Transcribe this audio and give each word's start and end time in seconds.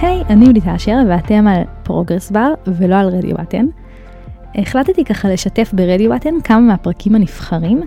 היי, 0.00 0.22
hey, 0.22 0.32
אני 0.32 0.44
יולית 0.44 0.68
אשר 0.68 0.96
ואתם 1.08 1.46
על 1.46 1.62
Progress 1.82 2.30
Bar 2.30 2.52
ולא 2.66 2.94
על 2.94 3.08
רדיו 3.08 3.36
בטן. 3.36 3.66
החלטתי 4.54 5.04
ככה 5.04 5.28
לשתף 5.28 5.70
ברדיו 5.72 6.10
בטן 6.10 6.40
כמה 6.44 6.60
מהפרקים 6.60 7.14
הנבחרים 7.14 7.82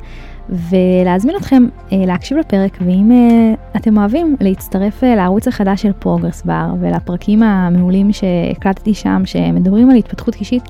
ולהזמין 0.50 1.36
אתכם 1.38 1.64
אה, 1.92 1.98
להקשיב 2.06 2.38
לפרק 2.38 2.78
ואם 2.82 3.12
אה, 3.12 3.54
אתם 3.76 3.98
אוהבים 3.98 4.36
להצטרף 4.42 5.04
אה, 5.04 5.16
לערוץ 5.16 5.48
החדש 5.48 5.82
של 5.82 5.92
Progress 6.00 6.42
Bar 6.42 6.74
ולפרקים 6.80 7.44
המעולים 7.44 8.14
שהקלטתי 8.14 8.94
שם 8.94 9.22
שמדברים 9.26 9.90
על 9.90 9.96
התפתחות 9.96 10.36
אישית 10.36 10.64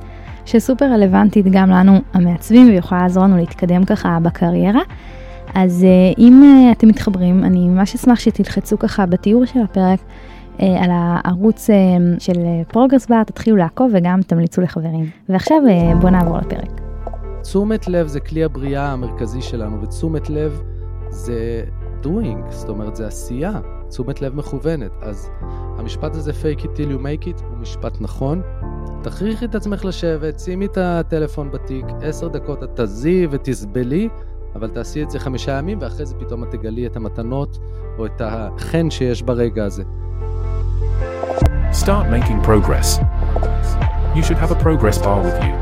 שסופר 0.45 0.85
רלוונטית 0.85 1.45
גם 1.51 1.69
לנו 1.69 1.99
המעצבים 2.13 2.69
ויכולה 2.69 3.01
לעזור 3.01 3.23
לנו 3.23 3.37
להתקדם 3.37 3.83
ככה 3.83 4.17
בקריירה. 4.21 4.81
אז 5.55 5.85
אם 6.17 6.67
אתם 6.71 6.87
מתחברים 6.87 7.43
אני 7.43 7.67
ממש 7.67 7.95
אשמח 7.95 8.19
שתלחצו 8.19 8.79
ככה 8.79 9.05
בתיאור 9.05 9.45
של 9.45 9.59
הפרק 9.59 9.99
על 10.59 10.89
הערוץ 10.91 11.69
אה, 11.69 11.75
של 12.19 12.33
Progress 12.67 13.07
Bar, 13.07 13.23
תתחילו 13.23 13.57
לעקוב 13.57 13.91
וגם 13.93 14.21
תמליצו 14.21 14.61
לחברים. 14.61 15.09
ועכשיו 15.29 15.57
אה, 15.69 15.95
בואו 15.95 16.11
נעבור 16.11 16.37
לפרק. 16.37 16.81
תשומת 17.41 17.87
לב 17.87 18.07
זה 18.07 18.19
כלי 18.19 18.43
הבריאה 18.43 18.91
המרכזי 18.91 19.41
שלנו, 19.41 19.81
ותשומת 19.81 20.29
לב 20.29 20.61
זה 21.09 21.63
doing, 22.03 22.49
זאת 22.49 22.69
אומרת 22.69 22.95
זה 22.95 23.07
עשייה, 23.07 23.59
תשומת 23.89 24.21
לב 24.21 24.35
מכוונת. 24.35 24.91
אז 25.01 25.29
המשפט 25.77 26.15
הזה 26.15 26.31
fake 26.31 26.59
it 26.59 26.63
till 26.63 26.97
you 26.97 27.01
make 27.03 27.25
it 27.25 27.43
הוא 27.49 27.57
משפט 27.57 28.01
נכון. 28.01 28.41
תכריחי 29.03 29.45
את 29.45 29.55
עצמך 29.55 29.85
לשבת, 29.85 30.39
שימי 30.39 30.65
את 30.65 30.77
הטלפון 30.77 31.51
בתיק, 31.51 31.85
עשר 32.01 32.27
דקות 32.27 32.63
את 32.63 32.79
תזיעי 32.79 33.27
ותסבלי, 33.31 34.09
אבל 34.55 34.69
תעשי 34.69 35.03
את 35.03 35.09
זה 35.09 35.19
חמישה 35.19 35.51
ימים, 35.51 35.77
ואחרי 35.81 36.05
זה 36.05 36.15
פתאום 36.15 36.43
את 36.43 36.51
תגלי 36.51 36.87
את 36.87 36.95
המתנות 36.95 37.59
או 37.97 38.05
את 38.05 38.21
החן 38.25 38.89
שיש 38.89 39.21
ברגע 39.21 39.65
הזה. 39.65 39.83
Start 41.83 42.09
making 42.09 42.39
progress. 42.49 42.99
You 44.15 44.23
should 44.25 44.39
have 44.43 44.51
a 44.51 44.59
progress 44.65 44.97
bar 44.97 45.19
with 45.23 45.37
you. 45.43 45.61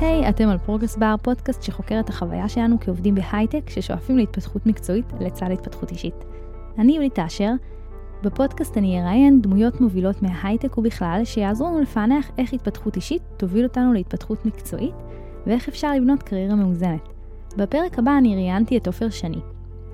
היי, 0.00 0.26
hey, 0.26 0.28
אתם 0.28 0.48
על 0.48 0.58
Progress 0.58 0.96
Bar, 0.96 1.14
פודקאסט 1.22 1.62
שחוקר 1.62 2.00
את 2.00 2.08
החוויה 2.08 2.48
שלנו 2.48 2.76
כעובדים 2.80 3.14
בהייטק 3.14 3.70
ששואפים 3.70 4.18
להתפתחות 4.18 4.66
מקצועית 4.66 5.12
לצד 5.20 5.50
התפתחות 5.52 5.90
אישית. 5.90 6.24
אני 6.78 6.96
יולית 6.96 7.18
אשר, 7.18 7.50
בפודקאסט 8.22 8.78
אני 8.78 9.00
אראיין 9.00 9.42
דמויות 9.42 9.80
מובילות 9.80 10.22
מההייטק 10.22 10.78
ובכלל 10.78 11.20
שיעזרו 11.24 11.68
לנו 11.68 11.80
לפענח 11.80 12.30
איך 12.38 12.52
התפתחות 12.52 12.96
אישית 12.96 13.22
תוביל 13.36 13.64
אותנו 13.64 13.92
להתפתחות 13.92 14.46
מקצועית 14.46 14.94
ואיך 15.46 15.68
אפשר 15.68 15.92
לבנות 15.92 16.22
קריירה 16.22 16.54
מאוזנת. 16.54 17.08
בפרק 17.56 17.98
הבא 17.98 18.18
אני 18.18 18.34
ראיינתי 18.34 18.76
את 18.76 18.86
עופר 18.86 19.10
שני. 19.10 19.40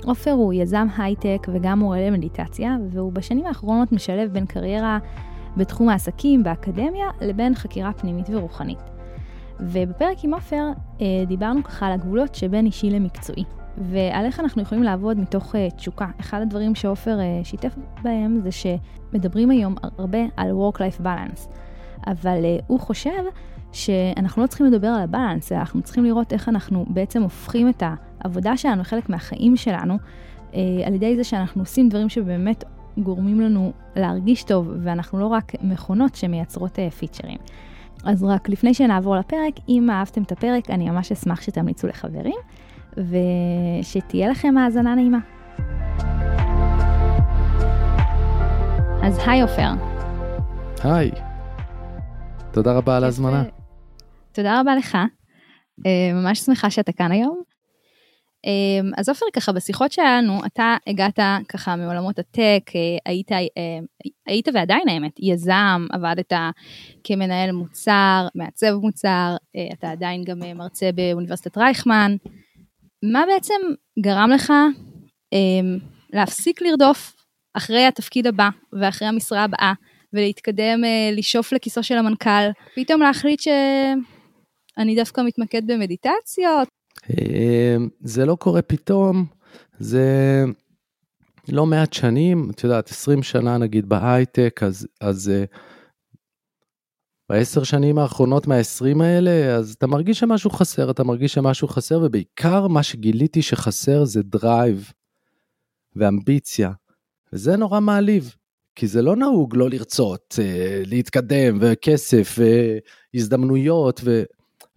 עופר 0.04 0.30
הוא 0.30 0.52
יזם 0.52 0.86
הייטק 0.98 1.46
וגם 1.52 1.78
מורה 1.78 2.00
למדיטציה, 2.00 2.76
והוא 2.90 3.12
בשנים 3.12 3.46
האחרונות 3.46 3.92
משלב 3.92 4.32
בין 4.32 4.46
קריירה 4.46 4.98
בתחום 5.56 5.88
העסקים, 5.88 6.42
באקדמיה, 6.42 7.06
לבין 7.20 7.54
חקירה 7.54 7.92
פנימית 7.92 8.26
ורוחנית. 8.30 8.78
ובפרק 9.60 10.24
עם 10.24 10.34
עופר 10.34 10.64
אה, 11.00 11.06
דיברנו 11.26 11.64
ככה 11.64 11.86
על 11.86 11.92
הגבולות 11.92 12.34
שבין 12.34 12.66
אישי 12.66 12.90
למקצועי, 12.90 13.44
ועל 13.78 14.24
איך 14.24 14.40
אנחנו 14.40 14.62
יכולים 14.62 14.84
לעבוד 14.84 15.18
מתוך 15.18 15.54
uh, 15.54 15.76
תשוקה. 15.76 16.06
אחד 16.20 16.40
הדברים 16.40 16.74
שעופר 16.74 17.18
uh, 17.18 17.44
שיתף 17.44 17.74
בהם 18.02 18.40
זה 18.42 18.50
שמדברים 18.52 19.50
היום 19.50 19.74
הרבה 19.98 20.18
על 20.36 20.50
Work-Life 20.50 21.00
Balance, 21.02 21.48
אבל 22.06 22.42
uh, 22.42 22.64
הוא 22.66 22.80
חושב 22.80 23.22
שאנחנו 23.72 24.42
לא 24.42 24.46
צריכים 24.46 24.66
לדבר 24.66 24.88
על 24.88 25.02
הבאלנס, 25.02 25.52
אנחנו 25.52 25.82
צריכים 25.82 26.04
לראות 26.04 26.32
איך 26.32 26.48
אנחנו 26.48 26.86
בעצם 26.88 27.22
הופכים 27.22 27.68
את 27.68 27.82
העבודה 28.22 28.56
שלנו, 28.56 28.84
חלק 28.84 29.08
מהחיים 29.08 29.56
שלנו, 29.56 29.94
uh, 29.94 30.54
על 30.86 30.94
ידי 30.94 31.16
זה 31.16 31.24
שאנחנו 31.24 31.62
עושים 31.62 31.88
דברים 31.88 32.08
שבאמת 32.08 32.64
גורמים 32.98 33.40
לנו 33.40 33.72
להרגיש 33.96 34.42
טוב, 34.42 34.70
ואנחנו 34.82 35.18
לא 35.18 35.26
רק 35.26 35.52
מכונות 35.62 36.14
שמייצרות 36.14 36.78
uh, 36.78 36.94
פיצ'רים. 36.94 37.38
אז 38.04 38.24
רק 38.24 38.48
לפני 38.48 38.74
שנעבור 38.74 39.16
לפרק, 39.16 39.54
אם 39.68 39.90
אהבתם 39.90 40.22
את 40.22 40.32
הפרק, 40.32 40.70
אני 40.70 40.90
ממש 40.90 41.12
אשמח 41.12 41.40
שתמליצו 41.40 41.86
לחברים. 41.86 42.36
ושתהיה 42.96 44.28
לכם 44.28 44.58
האזנה 44.58 44.94
נעימה. 44.94 45.18
אז 49.02 49.18
היי 49.26 49.42
עופר. 49.42 49.72
היי. 50.84 51.29
תודה 52.52 52.72
רבה 52.72 52.96
על 52.96 53.04
ההזמנה. 53.04 53.44
תודה 54.32 54.60
רבה 54.60 54.76
לך. 54.76 54.98
אה, 55.86 56.12
ממש 56.12 56.38
שמחה 56.38 56.70
שאתה 56.70 56.92
כאן 56.92 57.12
היום. 57.12 57.42
אה, 58.46 58.90
אז 58.96 59.08
עופר, 59.08 59.26
ככה 59.32 59.52
בשיחות 59.52 59.92
שלנו, 59.92 60.46
אתה 60.46 60.76
הגעת 60.86 61.18
ככה 61.48 61.76
מעולמות 61.76 62.18
הטק, 62.18 62.70
אה, 62.74 62.80
היית, 63.06 63.28
היית 64.26 64.48
ועדיין 64.54 64.88
האמת, 64.88 65.12
יזם, 65.18 65.86
עבדת 65.92 66.32
כמנהל 67.04 67.52
מוצר, 67.52 68.28
מעצב 68.34 68.74
מוצר, 68.74 69.36
אתה 69.72 69.90
עדיין 69.90 70.24
גם 70.24 70.38
מרצה 70.54 70.90
באוניברסיטת 70.94 71.58
רייכמן. 71.58 72.16
מה 73.12 73.24
בעצם 73.34 73.60
גרם 74.00 74.30
לך 74.30 74.52
להפסיק 76.12 76.62
לרדוף 76.62 77.16
אחרי 77.54 77.86
התפקיד 77.86 78.26
הבא 78.26 78.48
ואחרי 78.72 79.08
המשרה 79.08 79.44
הבאה 79.44 79.72
ולהתקדם, 80.12 80.84
אה, 80.84 81.10
לשאוף 81.12 81.52
לכיסו 81.52 81.82
של 81.82 81.94
המנכ"ל, 81.94 82.50
פתאום 82.76 83.02
להחליט 83.02 83.40
שאני 83.40 84.96
דווקא 84.96 85.20
מתמקד 85.20 85.66
במדיטציות? 85.66 86.68
אה, 87.10 87.76
זה 88.00 88.26
לא 88.26 88.34
קורה 88.34 88.62
פתאום, 88.62 89.26
זה 89.78 90.44
לא 91.48 91.66
מעט 91.66 91.92
שנים, 91.92 92.50
את 92.50 92.64
יודעת, 92.64 92.90
20 92.90 93.22
שנה 93.22 93.58
נגיד 93.58 93.88
בהייטק, 93.88 94.60
אז, 94.62 94.88
אז 95.00 95.28
אה, 95.28 95.44
בעשר 97.28 97.62
שנים 97.62 97.98
האחרונות 97.98 98.46
מהעשרים 98.46 99.00
האלה, 99.00 99.56
אז 99.56 99.74
אתה 99.78 99.86
מרגיש 99.86 100.18
שמשהו 100.18 100.50
חסר, 100.50 100.90
אתה 100.90 101.04
מרגיש 101.04 101.34
שמשהו 101.34 101.68
חסר, 101.68 102.00
ובעיקר 102.02 102.68
מה 102.68 102.82
שגיליתי 102.82 103.42
שחסר 103.42 104.04
זה 104.04 104.22
drive 104.22 104.92
ואמביציה. 105.96 106.70
וזה 107.32 107.56
נורא 107.56 107.80
מעליב, 107.80 108.34
כי 108.74 108.86
זה 108.86 109.02
לא 109.02 109.16
נהוג 109.16 109.56
לא 109.56 109.70
לרצות, 109.70 110.38
אה, 110.42 110.82
להתקדם, 110.86 111.58
וכסף, 111.60 112.38
והזדמנויות, 113.14 114.00
ו... 114.04 114.22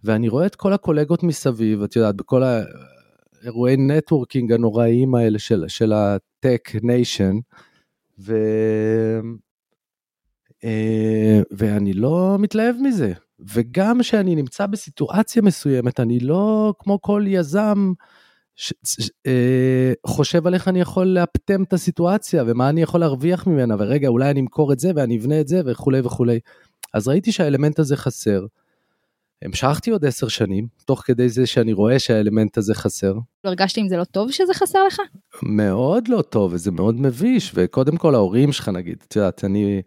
ואני 0.04 0.28
רואה 0.28 0.46
את 0.46 0.54
כל 0.54 0.72
הקולגות 0.72 1.22
מסביב, 1.22 1.82
את 1.82 1.96
יודעת, 1.96 2.16
בכל 2.16 2.42
האירועי 3.42 3.76
networking 3.76 4.52
הנוראיים 4.52 5.14
האלה 5.14 5.38
של, 5.38 5.64
של 5.68 5.92
ה 5.92 6.08
Tech 6.08 6.70
Nation, 6.82 7.36
ו... 8.18 8.36
אה, 10.64 11.40
ואני 11.50 11.92
לא 11.92 12.36
מתלהב 12.38 12.76
מזה. 12.80 13.12
וגם 13.54 14.00
כשאני 14.00 14.34
נמצא 14.34 14.66
בסיטואציה 14.66 15.42
מסוימת, 15.42 16.00
אני 16.00 16.20
לא 16.20 16.74
כמו 16.78 17.00
כל 17.00 17.24
יזם 17.28 17.92
אה, 18.00 18.06
חושב 20.06 20.46
על 20.46 20.54
איך 20.54 20.68
אני 20.68 20.80
יכול 20.80 21.06
לאפטם 21.06 21.62
את 21.62 21.72
הסיטואציה 21.72 22.44
ומה 22.46 22.68
אני 22.68 22.82
יכול 22.82 23.00
להרוויח 23.00 23.46
ממנה, 23.46 23.74
ורגע, 23.78 24.08
אולי 24.08 24.30
אני 24.30 24.40
אמכור 24.40 24.72
את 24.72 24.78
זה 24.78 24.90
ואני 24.96 25.18
אבנה 25.18 25.40
את 25.40 25.48
זה 25.48 25.60
וכולי 25.66 26.00
וכולי. 26.00 26.38
אז 26.94 27.08
ראיתי 27.08 27.32
שהאלמנט 27.32 27.78
הזה 27.78 27.96
חסר. 27.96 28.46
המשכתי 29.42 29.90
עוד 29.90 30.04
עשר 30.04 30.28
שנים, 30.28 30.66
תוך 30.84 31.02
כדי 31.04 31.28
זה 31.28 31.46
שאני 31.46 31.72
רואה 31.72 31.98
שהאלמנט 31.98 32.58
הזה 32.58 32.74
חסר. 32.74 33.12
לא 33.12 33.48
הרגשתי 33.48 33.80
אם 33.80 33.88
זה 33.88 33.96
לא 33.96 34.04
טוב 34.04 34.32
שזה 34.32 34.54
חסר 34.54 34.78
לך? 34.86 35.00
מאוד 35.42 36.08
לא 36.08 36.22
טוב, 36.22 36.52
וזה 36.52 36.70
מאוד 36.70 37.00
מביש, 37.00 37.52
וקודם 37.54 37.96
כל 37.96 38.14
ההורים 38.14 38.52
שלך 38.52 38.68
נגיד, 38.68 38.96
את 39.08 39.16
יודעת, 39.16 39.44
אני 39.44 39.64
אה, 39.64 39.80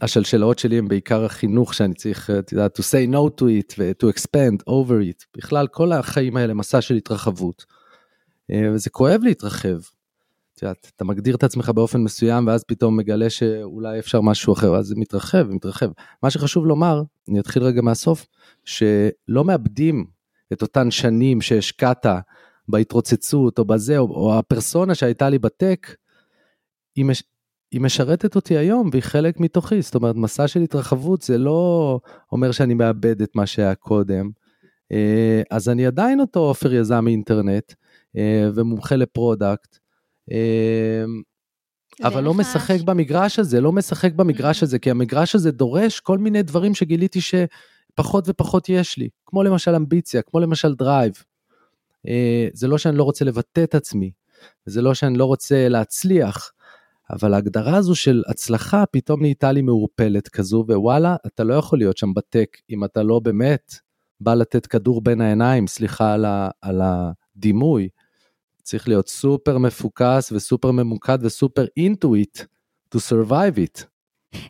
השלשלאות 0.00 0.58
שלי 0.58 0.78
הם 0.78 0.88
בעיקר 0.88 1.24
החינוך 1.24 1.74
שאני 1.74 1.94
צריך, 1.94 2.30
את 2.30 2.52
יודעת, 2.52 2.78
to 2.78 2.82
say 2.82 3.12
no 3.12 3.40
to 3.40 3.44
it 3.44 3.74
ו-to 3.78 4.06
expand 4.16 4.62
over 4.68 5.10
it. 5.12 5.24
בכלל, 5.36 5.66
כל 5.66 5.92
החיים 5.92 6.36
האלה 6.36 6.54
מסע 6.54 6.80
של 6.80 6.94
התרחבות. 6.94 7.64
אה, 8.50 8.70
וזה 8.74 8.90
כואב 8.90 9.20
להתרחב. 9.22 9.78
את 10.54 10.62
יודעת, 10.62 10.92
אתה 10.96 11.04
מגדיר 11.04 11.34
את 11.34 11.44
עצמך 11.44 11.68
באופן 11.68 12.00
מסוים 12.00 12.46
ואז 12.46 12.64
פתאום 12.64 12.96
מגלה 12.96 13.30
שאולי 13.30 13.98
אפשר 13.98 14.20
משהו 14.20 14.52
אחר, 14.52 14.76
אז 14.76 14.86
זה 14.86 14.94
מתרחב 14.96 15.46
ומתרחב. 15.48 15.90
מה 16.22 16.30
שחשוב 16.30 16.66
לומר, 16.66 17.02
אני 17.28 17.40
אתחיל 17.40 17.62
רגע 17.62 17.82
מהסוף, 17.82 18.26
שלא 18.64 19.44
מאבדים 19.44 20.06
את 20.52 20.62
אותן 20.62 20.90
שנים 20.90 21.40
שהשקעת 21.40 22.06
בהתרוצצות 22.68 23.58
או 23.58 23.64
בזה, 23.64 23.98
או, 23.98 24.04
או 24.04 24.38
הפרסונה 24.38 24.94
שהייתה 24.94 25.28
לי 25.28 25.38
ב 25.38 25.47
tech, 25.47 25.94
היא, 26.96 27.04
היא 27.74 27.80
משרתת 27.80 28.36
אותי 28.36 28.56
היום 28.56 28.88
והיא 28.92 29.02
חלק 29.02 29.40
מתוכי, 29.40 29.82
זאת 29.82 29.94
אומרת 29.94 30.16
מסע 30.16 30.48
של 30.48 30.60
התרחבות 30.60 31.22
זה 31.22 31.38
לא 31.38 32.00
אומר 32.32 32.52
שאני 32.52 32.74
מאבד 32.74 33.22
את 33.22 33.36
מה 33.36 33.46
שהיה 33.46 33.74
קודם. 33.74 34.30
אה, 34.92 35.42
אז 35.50 35.68
אני 35.68 35.86
עדיין 35.86 36.20
אותו 36.20 36.40
עופר 36.40 36.74
יזם 36.74 37.06
אינטרנט 37.08 37.72
אה, 38.16 38.48
ומומחה 38.54 38.96
ל 38.96 39.05
product, 39.05 39.78
אה, 40.32 41.04
אבל 42.02 42.24
לא 42.24 42.34
משחק 42.34 42.80
במגרש 42.84 43.38
הזה, 43.38 43.60
לא 43.60 43.72
משחק 43.72 44.12
במגרש 44.12 44.60
mm. 44.60 44.64
הזה, 44.64 44.78
כי 44.78 44.90
המגרש 44.90 45.34
הזה 45.34 45.50
דורש 45.50 46.00
כל 46.00 46.18
מיני 46.18 46.42
דברים 46.42 46.74
שגיליתי 46.74 47.20
ש... 47.20 47.34
פחות 47.94 48.24
ופחות 48.28 48.68
יש 48.68 48.98
לי, 48.98 49.08
כמו 49.26 49.42
למשל 49.42 49.74
אמביציה, 49.74 50.22
כמו 50.22 50.40
למשל 50.40 50.74
drive. 50.74 51.12
זה 52.52 52.68
לא 52.68 52.78
שאני 52.78 52.96
לא 52.96 53.02
רוצה 53.02 53.24
לבטא 53.24 53.64
את 53.64 53.74
עצמי, 53.74 54.10
זה 54.66 54.82
לא 54.82 54.94
שאני 54.94 55.18
לא 55.18 55.24
רוצה 55.24 55.68
להצליח, 55.68 56.52
אבל 57.10 57.34
ההגדרה 57.34 57.76
הזו 57.76 57.94
של 57.94 58.22
הצלחה 58.28 58.84
פתאום 58.86 59.20
נהייתה 59.20 59.52
לי 59.52 59.62
מעורפלת 59.62 60.28
כזו, 60.28 60.64
ווואלה, 60.68 61.16
אתה 61.26 61.44
לא 61.44 61.54
יכול 61.54 61.78
להיות 61.78 61.96
שם 61.96 62.14
ב 62.14 62.22
tech 62.22 62.56
אם 62.70 62.84
אתה 62.84 63.02
לא 63.02 63.18
באמת 63.18 63.74
בא 64.20 64.34
לתת 64.34 64.66
כדור 64.66 65.00
בין 65.00 65.20
העיניים, 65.20 65.66
סליחה 65.66 66.12
על, 66.12 66.24
ה, 66.24 66.48
על 66.62 66.80
הדימוי. 66.84 67.88
צריך 68.62 68.88
להיות 68.88 69.08
סופר 69.08 69.58
מפוקס 69.58 70.32
וסופר 70.32 70.70
ממוקד 70.70 71.18
וסופר 71.20 71.64
into 71.76 72.17
it 72.17 72.38
to 72.94 72.98
survive 72.98 73.58
it. 73.58 73.84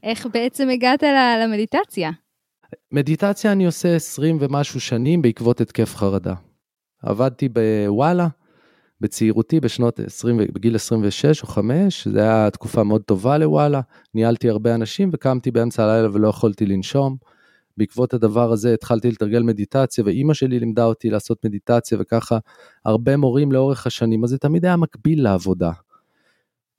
איך 0.03 0.27
בעצם 0.33 0.69
הגעת 0.69 1.03
למדיטציה? 1.43 2.11
מדיטציה 2.93 3.53
אני 3.53 3.67
עושה 3.67 3.97
20 3.97 4.39
ומשהו 4.41 4.81
שנים 4.81 5.23
בעקבות 5.23 5.61
התקף 5.61 5.97
חרדה. 5.97 6.35
עבדתי 7.03 7.49
בוואלה, 7.49 8.29
בצעירותי 9.05 9.61
בשנות 9.61 10.01
20, 10.01 10.37
בגיל 10.53 10.75
26 10.75 11.43
או 11.43 11.47
5, 11.47 12.09
זו 12.09 12.19
הייתה 12.19 12.49
תקופה 12.53 12.85
מאוד 12.85 13.03
טובה 13.03 13.39
לוואלה, 13.39 13.81
ניהלתי 14.15 14.51
הרבה 14.51 14.75
אנשים 14.75 15.11
וקמתי 15.13 15.51
באמצע 15.51 15.85
הלילה 15.85 16.09
ולא 16.13 16.29
יכולתי 16.29 16.67
לנשום. 16.67 17.17
בעקבות 17.77 18.15
הדבר 18.15 18.53
הזה 18.53 18.75
התחלתי 18.75 19.11
לתרגל 19.11 19.43
מדיטציה 19.43 20.05
ואימא 20.05 20.35
שלי 20.35 20.59
לימדה 20.59 20.85
אותי 20.85 21.11
לעשות 21.11 21.45
מדיטציה 21.45 21.99
וככה 22.01 22.39
הרבה 22.85 23.17
מורים 23.17 23.53
לאורך 23.53 23.87
השנים, 23.87 24.25
אז 24.25 24.31
זה 24.31 24.39
תמיד 24.39 24.65
היה 24.65 24.77
מקביל 24.77 25.23
לעבודה. 25.23 25.71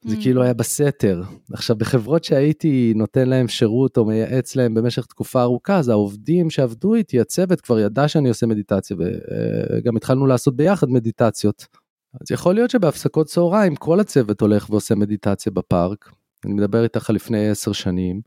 זה 0.05 0.15
mm. 0.15 0.21
כאילו 0.21 0.43
היה 0.43 0.53
בסתר. 0.53 1.21
עכשיו 1.53 1.75
בחברות 1.75 2.23
שהייתי 2.23 2.93
נותן 2.95 3.29
להם 3.29 3.47
שירות 3.47 3.97
או 3.97 4.05
מייעץ 4.05 4.55
להם 4.55 4.73
במשך 4.73 5.05
תקופה 5.05 5.41
ארוכה, 5.41 5.77
אז 5.77 5.89
העובדים 5.89 6.49
שעבדו 6.49 6.95
איתי, 6.95 7.19
הצוות 7.19 7.61
כבר 7.61 7.79
ידע 7.79 8.07
שאני 8.07 8.29
עושה 8.29 8.45
מדיטציה 8.45 8.97
וגם 8.99 9.97
התחלנו 9.97 10.27
לעשות 10.27 10.55
ביחד 10.55 10.89
מדיטציות. 10.89 11.84
אז 12.21 12.31
יכול 12.31 12.55
להיות 12.55 12.69
שבהפסקות 12.69 13.27
צהריים 13.27 13.75
כל 13.75 13.99
הצוות 13.99 14.41
הולך 14.41 14.69
ועושה 14.69 14.95
מדיטציה 14.95 15.51
בפארק. 15.51 16.09
אני 16.45 16.53
מדבר 16.53 16.83
איתך 16.83 17.09
על 17.09 17.15
לפני 17.15 17.49
עשר 17.49 17.71
שנים. 17.71 18.21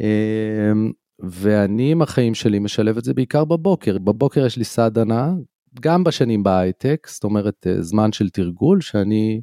אמ, 0.00 0.92
ואני 1.20 1.92
עם 1.92 2.02
החיים 2.02 2.34
שלי 2.34 2.58
משלב 2.58 2.96
את 2.96 3.04
זה 3.04 3.14
בעיקר 3.14 3.44
בבוקר. 3.44 3.98
בבוקר 3.98 4.46
יש 4.46 4.56
לי 4.56 4.64
סדנה, 4.64 5.32
גם 5.80 6.04
בשנים 6.04 6.42
בהייטק, 6.42 7.06
זאת 7.10 7.24
אומרת 7.24 7.66
אה, 7.66 7.82
זמן 7.82 8.12
של 8.12 8.30
תרגול 8.30 8.80
שאני 8.80 9.40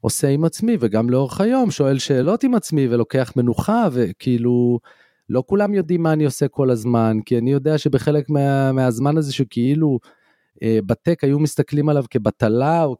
עושה 0.00 0.28
עם 0.28 0.44
עצמי 0.44 0.76
וגם 0.80 1.10
לאורך 1.10 1.40
היום 1.40 1.70
שואל 1.70 1.98
שאלות 1.98 2.44
עם 2.44 2.54
עצמי 2.54 2.88
ולוקח 2.88 3.32
מנוחה 3.36 3.88
וכאילו 3.92 4.80
לא 5.28 5.42
כולם 5.46 5.74
יודעים 5.74 6.02
מה 6.02 6.12
אני 6.12 6.24
עושה 6.24 6.48
כל 6.48 6.70
הזמן 6.70 7.18
כי 7.26 7.38
אני 7.38 7.52
יודע 7.52 7.78
שבחלק 7.78 8.30
מה, 8.30 8.72
מהזמן 8.72 9.16
הזה 9.16 9.32
שכאילו 9.32 9.98
בטק 10.64 11.24
היו 11.24 11.38
מסתכלים 11.38 11.88
עליו 11.88 12.04
כבטלה 12.10 12.84
או 12.84 12.96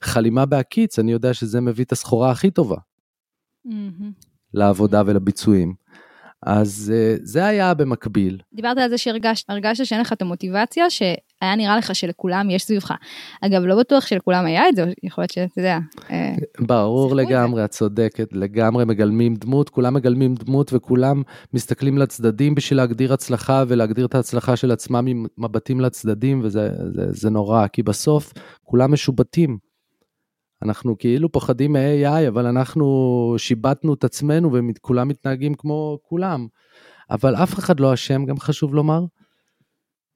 כחלימה 0.00 0.46
בהקיץ 0.46 0.98
אני 0.98 1.12
יודע 1.12 1.34
שזה 1.34 1.60
מביא 1.60 1.84
את 1.84 1.92
הסחורה 1.92 2.30
הכי 2.30 2.50
טובה 2.50 2.76
mm-hmm. 3.66 3.70
לעבודה 4.54 5.02
ולביצועים. 5.06 5.74
אז 6.46 6.92
uh, 6.94 7.20
זה 7.22 7.46
היה 7.46 7.74
במקביל. 7.74 8.38
דיברת 8.54 8.78
על 8.78 8.88
זה 8.88 8.98
שהרגשת 8.98 9.86
שאין 9.86 10.00
לך 10.00 10.12
את 10.12 10.22
המוטיבציה, 10.22 10.90
שהיה 10.90 11.56
נראה 11.56 11.76
לך 11.76 11.94
שלכולם 11.94 12.50
יש 12.50 12.62
סביבך. 12.62 12.94
אגב, 13.40 13.62
לא 13.62 13.78
בטוח 13.78 14.06
שלכולם 14.06 14.46
היה 14.46 14.68
את 14.68 14.76
זה, 14.76 14.84
יכול 15.02 15.22
להיות 15.22 15.30
שאתה 15.30 15.60
יודע. 15.60 15.78
אה, 16.10 16.34
ברור 16.60 17.16
לגמרי, 17.16 17.64
את 17.64 17.70
צודקת, 17.70 18.28
לגמרי 18.32 18.84
מגלמים 18.84 19.34
דמות, 19.34 19.68
כולם 19.68 19.94
מגלמים 19.94 20.34
דמות 20.34 20.72
וכולם 20.72 21.22
מסתכלים 21.54 21.98
לצדדים 21.98 22.54
בשביל 22.54 22.76
להגדיר 22.76 23.12
הצלחה 23.12 23.64
ולהגדיר 23.68 24.06
את 24.06 24.14
ההצלחה 24.14 24.56
של 24.56 24.70
עצמם 24.70 25.06
עם 25.06 25.26
מבטים 25.38 25.80
לצדדים, 25.80 26.40
וזה 26.44 26.68
זה, 26.94 27.06
זה 27.10 27.30
נורא, 27.30 27.66
כי 27.66 27.82
בסוף 27.82 28.32
כולם 28.62 28.92
משובטים. 28.92 29.71
אנחנו 30.62 30.98
כאילו 30.98 31.32
פוחדים 31.32 31.72
מ-AI, 31.72 32.28
אבל 32.28 32.46
אנחנו 32.46 33.34
שיבטנו 33.38 33.94
את 33.94 34.04
עצמנו 34.04 34.50
וכולם 34.52 35.08
מתנהגים 35.08 35.54
כמו 35.54 35.98
כולם. 36.02 36.46
אבל 37.10 37.34
אף 37.36 37.58
אחד 37.58 37.80
לא 37.80 37.94
אשם, 37.94 38.24
גם 38.24 38.38
חשוב 38.38 38.74
לומר. 38.74 39.04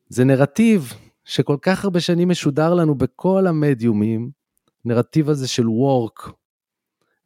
זה 0.09 0.25
נרטיב 0.25 0.93
שכל 1.25 1.57
כך 1.63 1.85
הרבה 1.85 2.01
שנים 2.01 2.29
משודר 2.29 2.75
לנו 2.75 2.95
בכל 2.95 3.47
המדיומים, 3.47 4.31
נרטיב 4.85 5.31
הזה 5.31 5.49
של 5.49 5.67
work, 5.67 6.31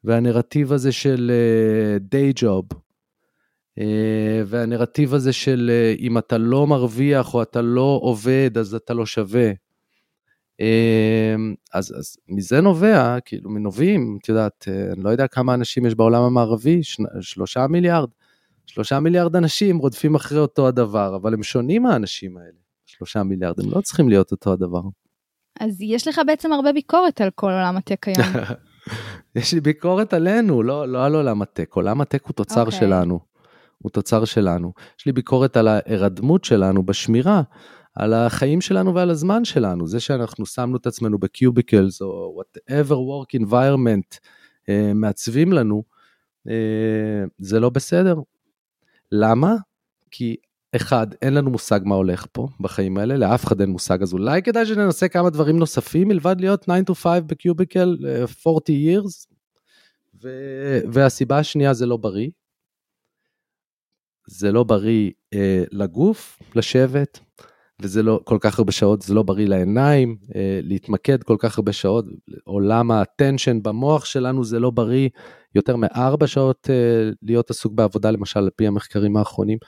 והנרטיב 0.05 0.73
הזה 0.73 0.93
של 0.93 1.31
uh, 1.31 2.15
day 2.15 2.43
job, 2.43 2.75
uh, 2.75 3.83
והנרטיב 4.47 5.15
הזה 5.15 5.33
של 5.33 5.71
uh, 5.71 6.01
אם 6.01 6.19
אתה 6.19 6.39
לא 6.39 6.67
מרוויח 6.67 7.35
או 7.35 7.43
אתה 7.43 7.63
לא 7.63 8.01
עובד, 8.03 8.51
אז 8.59 8.75
אתה 8.75 8.95
לא 8.95 9.07
שווה. 9.07 9.51
אמ, 10.61 11.55
אז, 11.75 11.95
אז 11.99 12.17
מזה 12.29 12.61
נובע, 12.61 13.21
כאילו 13.25 13.51
מנובעים, 13.51 14.19
את 14.23 14.29
יודעת, 14.29 14.69
אה, 14.69 14.93
אני 14.93 15.03
לא 15.03 15.09
יודע 15.11 15.27
כמה 15.27 15.55
אנשים 15.55 15.87
יש 15.87 15.95
בעולם 15.95 16.23
המערבי, 16.23 16.81
שלושה 17.21 17.67
מיליארד. 17.67 18.09
שלושה 18.67 19.01
מיליארד 19.01 19.37
אנשים 19.37 19.79
רודפים 19.79 20.15
אחרי 20.15 20.39
אותו 20.39 20.69
הדבר, 20.69 21.17
אבל 21.17 21.35
הם 21.35 21.43
שונים 21.43 21.87
האנשים 21.87 22.37
האלה, 22.37 22.59
שלושה 22.87 23.23
מיליארד, 23.23 23.61
הם 23.61 23.71
לא 23.71 23.81
צריכים 23.81 24.09
להיות 24.09 24.33
אותו 24.33 24.53
הדבר. 24.53 24.83
אז 25.61 25.81
יש 25.81 26.09
לך 26.09 26.21
בעצם 26.27 26.53
הרבה 26.53 26.73
ביקורת 26.73 27.21
על 27.21 27.31
כל 27.35 27.51
עולם 27.51 27.77
הטק 27.77 28.09
היום. 28.09 28.29
יש 29.37 29.55
לי 29.55 29.61
ביקורת 29.61 30.15
עלינו, 30.15 30.63
לא, 30.63 30.89
לא 30.89 31.05
על 31.05 31.15
עולם 31.15 31.43
הטק, 31.43 31.75
עולם 31.75 32.01
הטק 32.01 32.25
הוא 32.25 32.33
תוצר 32.33 32.63
okay. 32.63 32.67
אוקיי. 32.67 32.79
שלנו. 32.79 33.21
הוא 33.79 33.91
תוצר 33.91 34.25
שלנו. 34.25 34.73
יש 34.99 35.07
לי 35.07 35.13
ביקורת 35.13 35.57
על 35.57 35.69
ההירדמות 35.69 36.45
שלנו 36.45 36.83
בשמירה 36.83 37.43
על 38.01 38.15
החיים 38.15 38.61
שלנו 38.61 38.95
ועל 38.95 39.11
הזמן 39.11 39.45
שלנו, 39.45 39.87
זה 39.87 40.01
שאנחנו 40.01 40.47
שמנו 40.47 40.77
את 40.77 40.87
עצמנו 40.87 41.19
בקיוביקלס 41.19 42.03
או 42.03 42.41
whatever 42.41 42.91
work 42.93 43.41
environment 43.41 44.17
uh, 44.17 44.71
מעצבים 44.95 45.53
לנו, 45.53 45.83
uh, 46.49 46.51
זה 47.39 47.61
לא 47.61 47.71
בסדר. 47.71 48.17
למה? 49.13 49.57
כי 50.11 50.37
אחד, 50.77 51.07
אין 51.23 51.35
לנו 51.35 51.51
מושג 51.51 51.81
מה 51.85 51.95
הולך 51.95 52.27
פה 52.33 52.49
בחיים 52.61 52.97
האלה, 52.97 53.17
לאף 53.17 53.45
אחד 53.45 53.61
אין 53.61 53.71
מושג, 53.71 54.03
אז 54.03 54.13
אולי 54.13 54.43
כדאי 54.43 54.67
שננסה 54.67 55.09
כמה 55.09 55.31
דברים 55.31 55.59
נוספים 55.59 56.09
מלבד 56.09 56.37
להיות 56.41 56.61
9 56.61 56.73
to 56.91 56.95
5 56.95 57.23
בקיוביקל 57.27 57.97
40 58.47 58.63
years, 58.69 59.27
ו... 60.23 60.29
והסיבה 60.93 61.39
השנייה 61.39 61.75
זה 61.75 61.87
לא 61.87 61.97
בריא. 61.97 62.31
זה 64.27 64.53
לא 64.53 64.65
בריא 64.65 65.11
אה, 65.35 65.65
לגוף, 65.73 66.39
לשבת, 66.55 67.21
וזה 67.83 68.03
לא 68.03 68.21
כל 68.25 68.39
כך 68.41 68.59
הרבה 68.59 68.73
שעות, 68.73 69.03
זה 69.03 69.15
לא 69.15 69.23
בריא 69.23 69.47
לעיניים, 69.47 70.17
אה, 70.35 70.61
להתמקד 70.63 71.23
כל 71.23 71.37
כך 71.39 71.59
הרבה 71.59 71.73
שעות, 71.73 72.05
עולם 72.45 72.91
הטנשן 72.91 73.63
במוח 73.63 74.05
שלנו 74.05 74.45
זה 74.45 74.61
לא 74.61 74.71
בריא, 74.71 75.09
יותר 75.55 75.77
מארבע 75.77 76.27
שעות 76.27 76.71
אה, 76.71 77.11
להיות 77.23 77.51
עסוק 77.51 77.73
בעבודה, 77.73 78.11
למשל, 78.11 78.41
על 78.41 78.51
פי 78.57 78.67
המחקרים 78.67 79.17
האחרונים. 79.17 79.59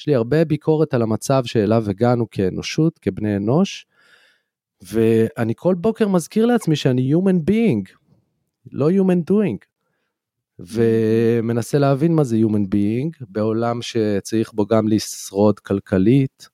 יש 0.00 0.06
לי 0.06 0.14
הרבה 0.14 0.44
ביקורת 0.44 0.94
על 0.94 1.02
המצב 1.02 1.42
שאליו 1.44 1.90
הגענו 1.90 2.30
כאנושות, 2.30 2.98
כבני 2.98 3.36
אנוש, 3.36 3.86
ואני 4.92 5.52
כל 5.56 5.74
בוקר 5.74 6.08
מזכיר 6.08 6.46
לעצמי 6.46 6.76
שאני 6.76 7.14
human 7.14 7.50
being, 7.50 7.92
לא 8.72 8.90
human 8.90 9.30
doing. 9.32 9.68
ומנסה 10.58 11.78
להבין 11.78 12.14
מה 12.14 12.24
זה 12.24 12.36
human 12.36 12.74
being 12.74 13.24
בעולם 13.28 13.82
שצריך 13.82 14.52
בו 14.52 14.66
גם 14.66 14.88
לשרוד 14.88 15.58
כלכלית, 15.58 16.48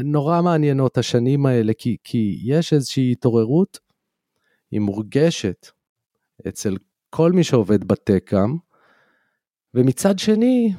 ונורא 0.00 0.42
מעניינות 0.42 0.98
השנים 0.98 1.46
האלה, 1.46 1.72
כי, 1.78 1.96
כי 2.04 2.38
יש 2.42 2.72
איזושהי 2.72 3.12
התעוררות, 3.12 3.78
היא 4.70 4.80
מורגשת 4.80 5.66
אצל 6.48 6.76
כל 7.10 7.32
מי 7.32 7.44
שעובד 7.44 7.84
בטקאם, 7.84 8.56
ומצד 9.74 10.18
שני, 10.18 10.72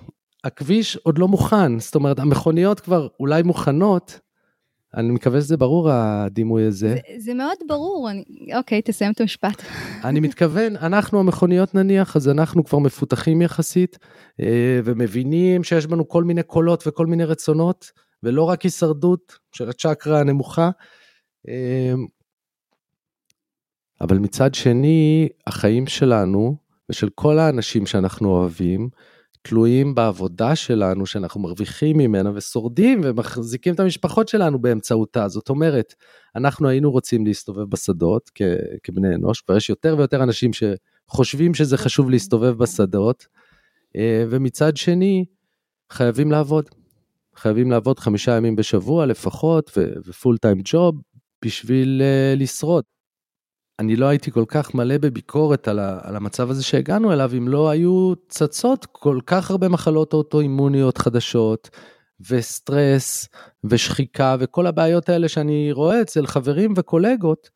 הכביש 0.44 0.96
עוד 0.96 1.17
לא 1.17 1.27
מוכן, 1.27 1.79
זאת 1.79 1.96
אומרת, 1.96 2.20
המכוניות 2.20 2.79
כבר 2.79 3.08
אולי 3.20 3.44
מוכנות, 3.44 4.20
אני 4.96 5.12
מקווה 5.12 5.41
שזה 5.41 5.58
ברור 5.58 5.89
הדימוי 5.91 6.63
הזה. 6.63 6.89
זה, 6.89 7.00
זה 7.17 7.34
מאוד 7.34 7.58
ברור, 7.67 8.10
אני, 8.12 8.24
אוקיי, 8.56 8.82
תסיים 8.82 9.12
את 9.12 9.22
המשפט. 9.22 9.62
אני 10.03 10.20
מתכוון, 10.20 10.75
אנחנו 10.75 11.20
המכוניות 11.20 11.75
נניח, 11.75 12.15
אז 12.15 12.29
אנחנו 12.29 12.63
כבר 12.63 12.79
מפותחים 12.79 13.41
יחסית, 13.41 13.98
אה, 14.41 14.79
ומבינים 14.84 15.63
שיש 15.63 15.88
בנו 15.88 16.08
כל 16.08 16.24
מיני 16.24 16.44
קולות 16.44 16.84
וכל 16.88 17.06
מיני 17.06 17.25
רצונות, 17.25 17.91
ולא 18.24 18.44
רק 18.44 18.62
הישרדות 18.62 19.38
של 19.51 19.70
הצ'קרה 19.70 20.20
הנמוכה. 20.20 20.70
אה, 21.48 21.94
אבל 24.01 24.17
מצד 24.17 24.56
שני, 24.56 25.29
החיים 25.48 25.88
שלנו, 25.88 26.58
ושל 26.89 27.10
כל 27.15 27.39
האנשים 27.39 27.86
שאנחנו 27.86 28.29
אוהבים, 28.29 28.89
תלויים 29.50 29.96
בעבודה 29.96 30.56
שלנו 30.56 31.06
שאנחנו 31.06 31.42
מרוויחים 31.42 31.98
ממנה 31.98 32.32
ושורדים 32.36 33.01
ומחזיקים 33.04 33.74
את 33.74 33.80
המשפחות 33.80 34.27
שלנו 34.27 34.60
באמצעותה. 34.60 35.27
זאת 35.27 35.50
אומרת, 35.50 35.94
אנחנו 36.36 36.70
היינו 36.70 36.92
רוצים 36.92 37.25
להסתובב 37.25 37.63
בשדות 37.63 38.32
כ- 38.36 38.42
כבני 38.84 39.16
אנוש, 39.16 39.42
כבר 39.42 39.58
יש 39.58 39.70
יותר 39.70 39.96
ויותר 39.98 40.24
אנשים 40.24 40.51
שחושבים 40.54 41.54
שזה 41.54 41.77
חשוב 41.77 42.10
להסתובב 42.10 42.58
בשדות. 42.58 43.27
אה, 43.96 44.25
ומצד 44.30 44.77
שני, 44.77 45.25
חייבים 45.92 46.32
לעבוד. 46.32 46.70
חייבים 47.36 47.72
לעבוד 47.72 48.00
חמישה 48.00 48.38
ימים 48.38 48.56
בשבוע 48.56 49.06
לפחות, 49.06 49.77
ופול 50.08 50.38
טיים 50.38 50.62
ג'וב, 50.63 51.01
בשביל 51.46 52.01
uh, 52.01 52.39
לשרוד. 52.39 52.84
אני 53.79 53.96
לא 53.96 54.05
הייתי 54.05 54.31
כל 54.31 54.46
כך 54.48 54.75
מלא 54.75 54.98
בביקורת 54.98 55.67
על, 55.67 55.79
ה, 55.79 56.00
על 56.03 56.15
המצב 56.15 56.50
הזה 56.50 56.63
שהגענו 56.63 57.13
אליו, 57.13 57.31
אם 57.38 57.48
לא 57.48 57.69
היו 57.69 58.13
צצות 58.29 58.86
כל 58.91 59.19
כך 59.25 59.51
הרבה 59.51 59.69
מחלות 59.69 60.13
אוטואימוניות 60.13 60.98
חדשות, 60.98 61.69
וסטרס, 62.29 63.27
ושחיקה, 63.63 64.36
וכל 64.39 64.67
הבעיות 64.67 65.10
האלה 65.10 65.29
שאני 65.29 65.72
רואה 65.72 66.01
אצל 66.01 66.27
חברים 66.27 66.74
וקולגות, 66.77 67.50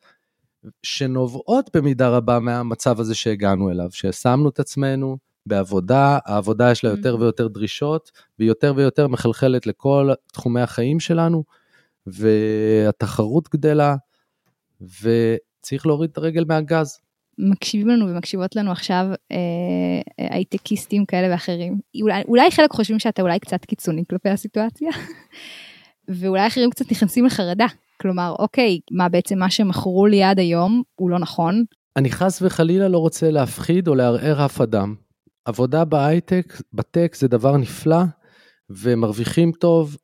שנובעות 0.84 1.70
במידה 1.76 2.10
רבה 2.10 2.40
מהמצב 2.40 3.00
הזה 3.00 3.16
שהגענו 3.16 3.72
אליו, 3.72 3.88
ששמנו 3.92 4.50
את 4.50 4.60
עצמנו 4.60 5.18
בעבודה, 5.46 6.20
העבודה 6.26 6.72
יש 6.72 6.84
לה 6.84 6.90
יותר 6.90 7.16
mm-hmm. 7.16 7.20
ויותר 7.20 7.48
דרישות, 7.48 8.12
והיא 8.40 8.50
יותר 8.50 8.74
ויותר 8.76 9.08
מחלחלת 9.08 9.68
לכל 9.68 10.10
תחומי 10.34 10.62
החיים 10.62 11.00
שלנו, 11.00 11.44
והתחרות 12.08 13.50
גדלה, 13.50 13.96
וצריך 15.62 15.88
להוריד 15.88 16.10
את 16.10 16.18
הרגל 16.18 16.44
מהגז. 16.48 17.00
מקשיבים 17.38 17.88
לנו 17.88 18.08
ומקשיבות 18.08 18.56
לנו 18.56 18.72
עכשיו 18.72 19.06
אה, 19.32 19.38
הייטקיסטים 20.18 21.06
כאלה 21.06 21.34
ואחרים. 21.34 21.80
אולי, 22.02 22.22
אולי 22.28 22.52
חלק 22.52 22.72
חושבים 22.72 23.00
שאתה 23.00 23.22
אולי 23.22 23.40
קצת 23.40 23.66
קיצוני 23.66 24.04
כלפי 24.10 24.30
הסיטואציה, 24.30 24.90
ואולי 26.20 26.48
אחרים 26.48 26.70
קצת 26.70 26.92
נכנסים 26.92 27.26
לחרדה. 27.26 27.66
כלומר, 28.02 28.36
אוקיי, 28.40 28.80
מה 28.92 29.10
בעצם 29.10 29.40
מה 29.40 29.50
שמכרו 29.50 30.08
לי 30.08 30.24
עד 30.24 30.40
היום 30.40 30.84
הוא 30.96 31.10
לא 31.10 31.20
נכון. 31.20 31.64
אני 31.96 32.12
חס 32.12 32.42
וחלילה 32.42 32.88
לא 32.88 32.98
רוצה 32.98 33.32
להפחיד 33.32 33.88
או 33.88 33.96
לערער 33.96 34.46
אף 34.46 34.62
אדם. 34.62 34.96
עבודה 35.46 35.86
בהייטק, 35.86 36.54
ב 36.74 36.82
tech 36.82 37.16
זה 37.16 37.28
דבר 37.28 37.58
נפלא, 37.58 38.04
ומרוויחים 38.70 39.52
טוב, 39.52 39.98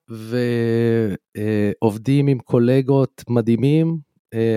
ועובדים 1.38 2.28
עם 2.28 2.40
קולגות 2.40 3.24
מדהימים, 3.30 3.88
אה, 3.88 4.07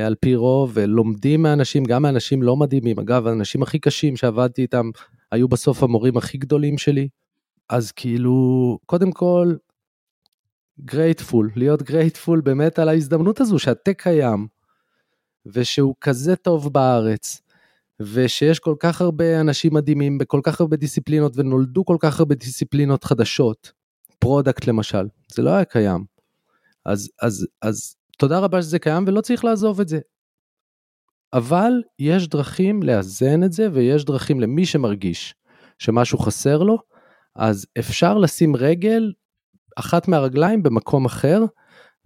על 0.07 0.15
פי 0.21 0.35
רוב, 0.37 0.71
ולומדים 0.75 1.43
מאנשים, 1.43 1.85
גם 1.85 2.03
מאנשים 2.03 2.43
לא 2.43 2.57
מדהימים. 2.57 2.99
אגב, 2.99 3.27
האנשים 3.27 3.63
הכי 3.63 3.79
קשים 3.79 4.17
שעבדתי 4.17 4.63
איתם, 4.63 4.91
היו 5.33 5.49
בסוף 5.49 5.83
המורים 5.83 6.17
הכי 6.17 6.39
גדולים 6.39 6.79
שלי. 6.79 7.09
אז 7.69 7.93
כאילו, 7.93 8.79
קודם 8.87 9.13
כל, 9.13 9.55
grateful, 10.81 11.51
להיות 11.57 11.83
grateful 11.83 12.41
באמת 12.41 12.79
על 12.79 12.89
ההזדמנות 12.89 13.41
הזו 13.41 13.59
שה 13.59 13.78
tech 13.78 14.03
קיים, 14.03 14.47
ושהוא 15.47 15.95
כזה 16.01 16.37
טוב 16.37 16.73
בארץ, 16.73 17.43
ושיש 18.01 18.59
כל 18.59 18.75
כך 18.81 19.01
הרבה 19.01 19.41
אנשים 19.41 19.75
מדהימים 19.75 20.19
בכל 20.19 20.41
כך 20.43 20.61
הרבה 20.61 20.77
דיסציפלינות, 20.77 21.33
ונולדו 21.37 21.85
כל 21.85 21.97
כך 22.01 22.19
הרבה 22.21 22.35
דיסציפלינות 22.35 23.05
חדשות. 23.05 23.73
product 24.19 24.67
למשל, 24.67 25.09
זה 25.33 25.43
לא 25.43 25.51
היה 25.51 25.65
קיים. 25.65 26.05
אז, 26.85 27.11
אז, 27.23 27.47
אז 27.63 27.97
תודה 28.21 28.39
רבה 28.39 28.63
שזה 28.63 28.79
קיים 28.79 29.05
ולא 29.07 29.21
צריך 29.21 29.45
לעזוב 29.45 29.81
את 29.81 29.89
זה. 29.89 29.99
אבל 31.33 31.73
יש 31.99 32.29
דרכים 32.29 32.83
לאזן 32.83 33.45
את 33.45 33.53
זה 33.53 33.69
ויש 33.73 34.05
דרכים 34.05 34.41
למי 34.41 34.67
שמרגיש 34.67 35.35
שמשהו 35.79 36.19
חסר 36.19 36.59
לו, 36.59 36.79
אז 37.37 37.67
אפשר 37.79 38.19
לשים 38.19 38.57
רגל 38.57 39.13
אחת 39.77 40.09
מהרגליים 40.09 40.63
במקום 40.63 41.05
אחר, 41.05 41.45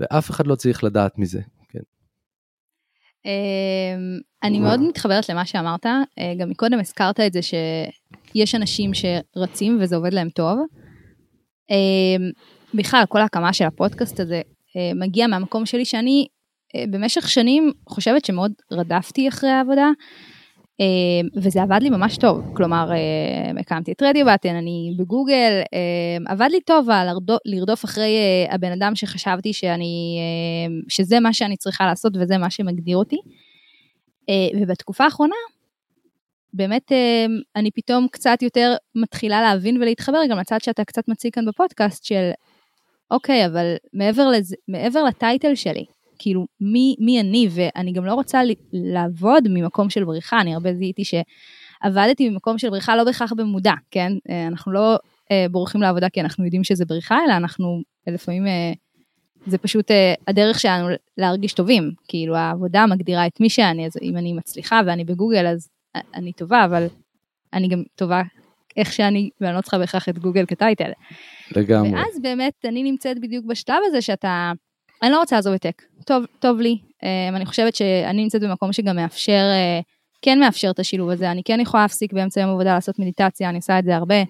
ואף 0.00 0.30
אחד 0.30 0.46
לא 0.46 0.54
צריך 0.54 0.84
לדעת 0.84 1.18
מזה. 1.18 1.40
כן. 1.68 1.80
אמ, 3.24 4.20
אני 4.42 4.60
מאוד 4.60 4.80
מתחברת 4.80 5.28
למה 5.28 5.46
שאמרת, 5.46 5.86
אה, 5.86 6.34
גם 6.38 6.50
מקודם 6.50 6.80
הזכרת 6.80 7.20
את 7.20 7.32
זה 7.32 7.40
שיש 7.42 8.54
אנשים 8.54 8.90
שרצים 8.94 9.78
וזה 9.80 9.96
עובד 9.96 10.14
להם 10.14 10.30
טוב. 10.30 10.58
אמ, 11.70 12.30
בכלל, 12.74 13.04
כל 13.08 13.20
ההקמה 13.20 13.52
של 13.52 13.64
הפודקאסט 13.64 14.20
הזה 14.20 14.42
מגיע 14.94 15.26
מהמקום 15.26 15.66
שלי 15.66 15.84
שאני 15.84 16.26
אה, 16.74 16.84
במשך 16.90 17.28
שנים 17.28 17.72
חושבת 17.88 18.24
שמאוד 18.24 18.52
רדפתי 18.72 19.28
אחרי 19.28 19.50
העבודה, 19.50 19.90
אה, 20.80 21.40
וזה 21.42 21.62
עבד 21.62 21.78
לי 21.82 21.90
ממש 21.90 22.16
טוב. 22.16 22.44
כלומר, 22.56 22.90
הקמתי 23.60 23.92
את 23.92 24.02
רדיו 24.02 24.24
באטן, 24.24 24.54
אני 24.54 24.94
בגוגל, 24.98 25.60
עבד 26.26 26.48
לי 26.50 26.60
טוב 26.60 26.88
לרדוף 27.44 27.84
אחרי 27.84 28.16
הבן 28.50 28.72
אדם 28.72 28.94
שחשבתי 28.94 29.52
שאני, 29.52 30.18
שזה 30.88 31.20
מה 31.20 31.32
שאני 31.32 31.56
צריכה 31.56 31.86
לעשות 31.86 32.12
וזה 32.16 32.38
מה 32.38 32.50
שמגדיר 32.50 32.96
אותי. 32.96 33.16
ובתקופה 34.60 35.04
האחרונה, 35.04 35.34
באמת 36.52 36.92
אני 37.56 37.70
פתאום 37.70 38.06
קצת 38.12 38.42
יותר 38.42 38.74
מתחילה 38.94 39.42
להבין 39.42 39.82
ולהתחבר 39.82 40.18
גם 40.30 40.38
לצד 40.38 40.58
שאתה 40.62 40.84
קצת 40.84 41.08
מציג 41.08 41.34
כאן 41.34 41.46
בפודקאסט 41.46 42.04
של 42.04 42.30
אוקיי, 43.14 43.46
אבל 43.46 43.74
מעבר, 43.92 44.28
לזה, 44.28 44.56
מעבר 44.68 45.04
לטייטל 45.04 45.54
שלי, 45.54 45.84
כאילו, 46.18 46.46
מי, 46.60 46.96
מי 46.98 47.20
אני? 47.20 47.48
ואני 47.50 47.92
גם 47.92 48.04
לא 48.04 48.14
רוצה 48.14 48.40
לעבוד 48.72 49.44
ממקום 49.50 49.90
של 49.90 50.04
בריחה, 50.04 50.40
אני 50.40 50.54
הרבה 50.54 50.74
זיהיתי 50.74 51.02
שעבדתי 51.04 52.28
ממקום 52.28 52.58
של 52.58 52.70
בריחה 52.70 52.96
לא 52.96 53.04
בהכרח 53.04 53.32
במודע, 53.32 53.72
כן? 53.90 54.12
אה, 54.30 54.46
אנחנו 54.46 54.72
לא 54.72 54.96
אה, 55.30 55.46
בורחים 55.50 55.82
לעבודה 55.82 56.08
כי 56.08 56.20
אנחנו 56.20 56.44
יודעים 56.44 56.64
שזה 56.64 56.84
בריחה, 56.84 57.18
אלא 57.26 57.32
אנחנו 57.32 57.82
לפעמים, 58.06 58.46
אה, 58.46 58.72
זה 59.46 59.58
פשוט 59.58 59.90
אה, 59.90 60.14
הדרך 60.28 60.60
שלנו 60.60 60.88
להרגיש 61.18 61.52
טובים. 61.52 61.90
כאילו, 62.08 62.36
העבודה 62.36 62.86
מגדירה 62.86 63.26
את 63.26 63.40
מי 63.40 63.50
שאני, 63.50 63.86
אז 63.86 63.92
אם 64.02 64.16
אני 64.16 64.32
מצליחה 64.32 64.80
ואני 64.86 65.04
בגוגל, 65.04 65.46
אז 65.46 65.68
אני 66.14 66.32
טובה, 66.32 66.64
אבל 66.64 66.86
אני 67.52 67.68
גם 67.68 67.82
טובה 67.94 68.22
איך 68.76 68.92
שאני, 68.92 69.30
ואני 69.40 69.56
לא 69.56 69.60
צריכה 69.60 69.78
בהכרח 69.78 70.08
את 70.08 70.18
גוגל 70.18 70.46
כטייטל. 70.46 70.90
לגמרי. 71.56 71.94
ואז 71.94 72.20
באמת 72.22 72.64
אני 72.64 72.82
נמצאת 72.82 73.20
בדיוק 73.20 73.44
בשלב 73.46 73.76
הזה 73.86 74.02
שאתה, 74.02 74.52
אני 75.02 75.10
לא 75.10 75.18
רוצה 75.18 75.36
לעזוב 75.36 75.54
את 75.54 75.60
טק, 75.60 75.82
טוב, 76.06 76.24
טוב 76.38 76.60
לי, 76.60 76.78
um, 76.82 77.36
אני 77.36 77.46
חושבת 77.46 77.74
שאני 77.74 78.22
נמצאת 78.22 78.42
במקום 78.42 78.72
שגם 78.72 78.96
מאפשר, 78.96 79.42
uh, 79.80 79.84
כן 80.22 80.40
מאפשר 80.40 80.70
את 80.70 80.78
השילוב 80.78 81.10
הזה, 81.10 81.30
אני 81.30 81.42
כן 81.44 81.60
יכולה 81.60 81.82
להפסיק 81.82 82.12
באמצע 82.12 82.40
יום 82.40 82.50
עבודה 82.50 82.74
לעשות 82.74 82.98
מדיטציה, 82.98 83.48
אני 83.48 83.56
עושה 83.56 83.78
את 83.78 83.84
זה 83.84 83.96
הרבה, 83.96 84.22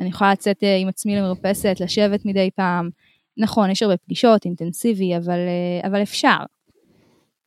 אני 0.00 0.08
יכולה 0.08 0.32
לצאת 0.32 0.62
uh, 0.62 0.66
עם 0.80 0.88
עצמי 0.88 1.16
למרפסת, 1.16 1.76
לשבת 1.80 2.24
מדי 2.24 2.50
פעם, 2.56 2.90
נכון, 3.36 3.70
יש 3.70 3.82
הרבה 3.82 3.96
פגישות, 3.96 4.44
אינטנסיבי, 4.44 5.16
אבל, 5.16 5.38
uh, 5.82 5.86
אבל 5.86 6.02
אפשר. 6.02 6.36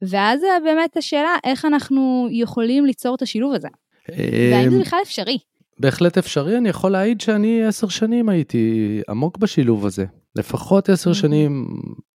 ואז 0.02 0.42
באמת 0.64 0.98
השאלה, 0.98 1.36
איך 1.44 1.66
אנחנו 1.66 2.28
יכולים 2.32 2.86
ליצור 2.86 3.16
את 3.16 3.22
השילוב 3.22 3.54
הזה? 3.54 3.68
והאם 4.10 4.70
זה 4.70 4.80
בכלל 4.80 5.00
אפשרי? 5.04 5.38
בהחלט 5.80 6.18
אפשרי, 6.18 6.58
אני 6.58 6.70
יכול 6.70 6.92
להעיד 6.92 7.22
שאני 7.22 7.66
עשר 7.66 7.88
שנים 7.88 8.30
הייתי 8.30 9.02
עמוק 9.10 9.38
בשילוב 9.38 9.86
הזה. 9.86 10.06
לפחות 10.36 10.90
עשר 10.90 11.12
mm-hmm. 11.12 11.14
שנים, 11.14 11.68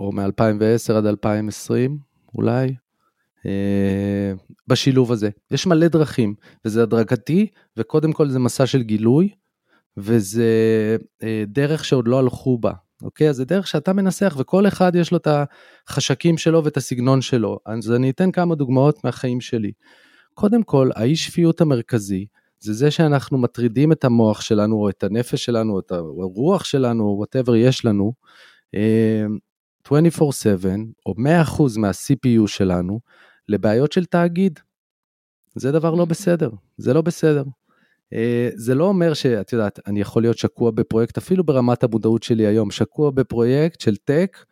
או 0.00 0.12
מ-2010 0.12 0.92
עד 0.96 1.06
2020 1.06 1.98
אולי, 2.34 2.74
אה, 3.46 4.32
בשילוב 4.66 5.12
הזה. 5.12 5.30
יש 5.50 5.66
מלא 5.66 5.88
דרכים, 5.88 6.34
וזה 6.64 6.82
הדרגתי, 6.82 7.46
וקודם 7.76 8.12
כל 8.12 8.28
זה 8.28 8.38
מסע 8.38 8.66
של 8.66 8.82
גילוי, 8.82 9.28
וזה 9.96 10.46
אה, 11.22 11.44
דרך 11.46 11.84
שעוד 11.84 12.08
לא 12.08 12.18
הלכו 12.18 12.58
בה. 12.58 12.72
אוקיי? 13.04 13.28
אז 13.28 13.36
זה 13.36 13.44
דרך 13.44 13.66
שאתה 13.66 13.92
מנסח 13.92 14.36
וכל 14.38 14.68
אחד 14.68 14.94
יש 14.94 15.10
לו 15.10 15.18
את 15.18 15.28
החשקים 15.88 16.38
שלו 16.38 16.64
ואת 16.64 16.76
הסגנון 16.76 17.20
שלו. 17.20 17.58
אז 17.66 17.92
אני 17.92 18.10
אתן 18.10 18.30
כמה 18.30 18.54
דוגמאות 18.54 19.04
מהחיים 19.04 19.40
שלי. 19.40 19.72
קודם 20.34 20.62
כל, 20.62 20.90
האי 20.94 21.16
שפיות 21.16 21.60
המרכזי 21.60 22.26
זה 22.64 22.72
זה 22.72 22.90
שאנחנו 22.90 23.38
מטרידים 23.38 23.92
את 23.92 24.04
המוח 24.04 24.40
שלנו 24.40 24.76
או 24.76 24.88
את 24.88 25.04
הנפש 25.04 25.44
שלנו 25.44 25.72
או 25.72 25.80
את 25.80 25.92
הרוח 25.92 26.64
שלנו 26.64 27.04
או 27.04 27.16
וואטאבר 27.16 27.56
יש 27.56 27.84
לנו 27.84 28.12
24/7 28.72 28.74
אה, 28.74 29.26
או 31.06 31.14
100% 31.18 31.78
מה-CPU 31.78 32.46
שלנו 32.46 33.00
לבעיות 33.48 33.92
של 33.92 34.04
תאגיד. 34.04 34.60
זה 35.54 35.72
דבר 35.72 35.94
לא 35.94 36.04
בסדר, 36.04 36.50
זה 36.76 36.94
לא 36.94 37.00
בסדר. 37.00 37.44
אה, 38.12 38.48
זה 38.54 38.74
לא 38.74 38.84
אומר 38.84 39.14
שאת 39.14 39.52
יודעת, 39.52 39.80
אני 39.86 40.00
יכול 40.00 40.22
להיות 40.22 40.38
שקוע 40.38 40.70
בפרויקט, 40.70 41.18
אפילו 41.18 41.44
ברמת 41.44 41.84
המודעות 41.84 42.22
שלי 42.22 42.46
היום, 42.46 42.70
שקוע 42.70 43.10
בפרויקט 43.10 43.80
של 43.80 43.96
טק, 43.96 44.44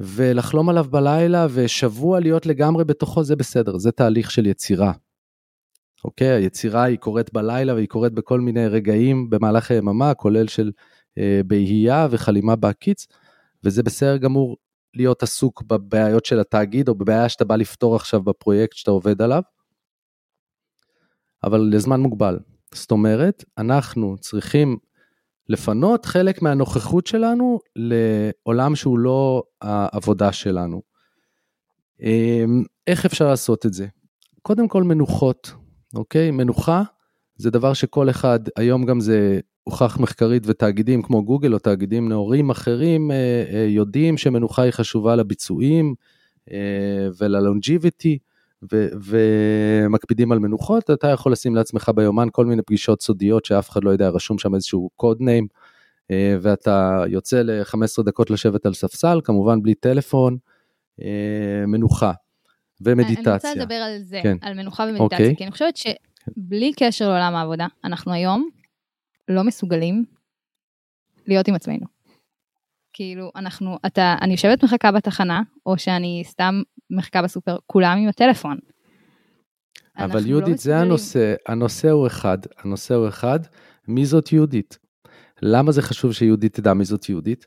ולחלום 0.00 0.68
עליו 0.68 0.84
בלילה, 0.90 1.46
ושבוע 1.50 2.20
להיות 2.20 2.46
לגמרי 2.46 2.84
בתוכו, 2.84 3.24
זה 3.24 3.36
בסדר, 3.36 3.78
זה 3.78 3.92
תהליך 3.92 4.30
של 4.30 4.46
יצירה. 4.46 4.92
אוקיי, 6.04 6.28
היצירה 6.28 6.82
היא 6.82 6.98
קורית 6.98 7.32
בלילה 7.32 7.74
והיא 7.74 7.88
קורית 7.88 8.12
בכל 8.12 8.40
מיני 8.40 8.66
רגעים 8.66 9.30
במהלך 9.30 9.70
היממה, 9.70 10.14
כולל 10.14 10.46
של 10.46 10.72
אה, 11.18 11.40
בהייה 11.46 12.08
וחלימה 12.10 12.56
בהקיץ, 12.56 13.06
וזה 13.64 13.82
בסדר 13.82 14.16
גמור 14.16 14.56
להיות 14.94 15.22
עסוק 15.22 15.62
בבעיות 15.62 16.24
של 16.24 16.40
התאגיד, 16.40 16.88
או 16.88 16.94
בבעיה 16.94 17.28
שאתה 17.28 17.44
בא 17.44 17.56
לפתור 17.56 17.96
עכשיו 17.96 18.22
בפרויקט 18.22 18.76
שאתה 18.76 18.90
עובד 18.90 19.22
עליו, 19.22 19.42
אבל 21.44 21.60
לזמן 21.72 22.00
מוגבל. 22.00 22.38
זאת 22.74 22.90
אומרת, 22.90 23.44
אנחנו 23.58 24.16
צריכים 24.20 24.76
לפנות 25.48 26.06
חלק 26.06 26.42
מהנוכחות 26.42 27.06
שלנו 27.06 27.58
לעולם 27.76 28.76
שהוא 28.76 28.98
לא 28.98 29.42
העבודה 29.60 30.32
שלנו. 30.32 30.82
אמ, 32.02 32.64
איך 32.86 33.06
אפשר 33.06 33.28
לעשות 33.28 33.66
את 33.66 33.72
זה? 33.72 33.86
קודם 34.42 34.68
כל 34.68 34.82
מנוחות, 34.82 35.52
אוקיי? 35.94 36.30
מנוחה 36.30 36.82
זה 37.36 37.50
דבר 37.50 37.72
שכל 37.72 38.10
אחד, 38.10 38.40
היום 38.56 38.84
גם 38.84 39.00
זה 39.00 39.40
הוכח 39.62 39.98
מחקרית 40.00 40.42
ותאגידים 40.46 41.02
כמו 41.02 41.24
גוגל 41.24 41.54
או 41.54 41.58
תאגידים 41.58 42.08
נאורים 42.08 42.50
אחרים 42.50 43.10
אה, 43.10 43.44
אה, 43.52 43.66
יודעים 43.68 44.16
שמנוחה 44.16 44.62
היא 44.62 44.70
חשובה 44.70 45.16
לביצועים 45.16 45.94
אה, 46.50 47.08
וללונג'יביטי. 48.62 49.86
ומקפידים 49.86 50.32
על 50.32 50.38
מנוחות, 50.38 50.90
אתה 50.90 51.08
יכול 51.08 51.32
לשים 51.32 51.54
לעצמך 51.54 51.90
ביומן 51.94 52.28
כל 52.32 52.46
מיני 52.46 52.62
פגישות 52.62 53.02
סודיות 53.02 53.44
שאף 53.44 53.70
אחד 53.70 53.84
לא 53.84 53.90
יודע, 53.90 54.08
רשום 54.08 54.38
שם 54.38 54.54
איזשהו 54.54 54.90
קוד 54.96 55.16
ניים, 55.20 55.46
ואתה 56.12 57.04
יוצא 57.08 57.42
ל-15 57.42 58.02
דקות 58.04 58.30
לשבת 58.30 58.66
על 58.66 58.74
ספסל, 58.74 59.20
כמובן 59.24 59.62
בלי 59.62 59.74
טלפון, 59.74 60.36
מנוחה 61.66 62.12
ומדיטציה. 62.80 63.24
אני 63.24 63.34
רוצה 63.34 63.54
לדבר 63.54 63.74
על 63.74 63.98
זה, 64.02 64.20
כן. 64.22 64.36
על 64.40 64.54
מנוחה 64.54 64.82
ומדיטציה, 64.82 65.18
okay. 65.18 65.20
אוקיי. 65.20 65.36
כי 65.36 65.44
אני 65.44 65.52
חושבת 65.52 65.76
שבלי 65.76 66.72
קשר 66.76 67.08
לעולם 67.08 67.34
העבודה, 67.34 67.66
אנחנו 67.84 68.12
היום 68.12 68.48
לא 69.28 69.44
מסוגלים 69.44 70.04
להיות 71.26 71.48
עם 71.48 71.54
עצמנו. 71.54 71.86
כאילו, 72.92 73.30
אנחנו, 73.36 73.78
אתה, 73.86 74.16
אני 74.20 74.32
יושבת 74.32 74.64
מחכה 74.64 74.92
בתחנה, 74.92 75.42
או 75.66 75.78
שאני 75.78 76.22
סתם 76.26 76.62
מחכה 76.90 77.22
בסופר, 77.22 77.56
כולם 77.66 77.98
עם 77.98 78.08
הטלפון. 78.08 78.58
אבל 79.98 80.20
לא 80.22 80.26
יהודית, 80.26 80.48
לא 80.48 80.56
זה 80.56 80.78
הנושא, 80.78 81.34
הנושא 81.46 81.90
הוא 81.90 82.06
אחד, 82.06 82.38
הנושא 82.58 82.94
הוא 82.94 83.08
אחד, 83.08 83.40
מי 83.88 84.06
זאת 84.06 84.32
יהודית? 84.32 84.78
למה 85.42 85.72
זה 85.72 85.82
חשוב 85.82 86.12
שיהודית 86.12 86.54
תדע 86.54 86.74
מי 86.74 86.84
זאת 86.84 87.08
יהודית? 87.08 87.46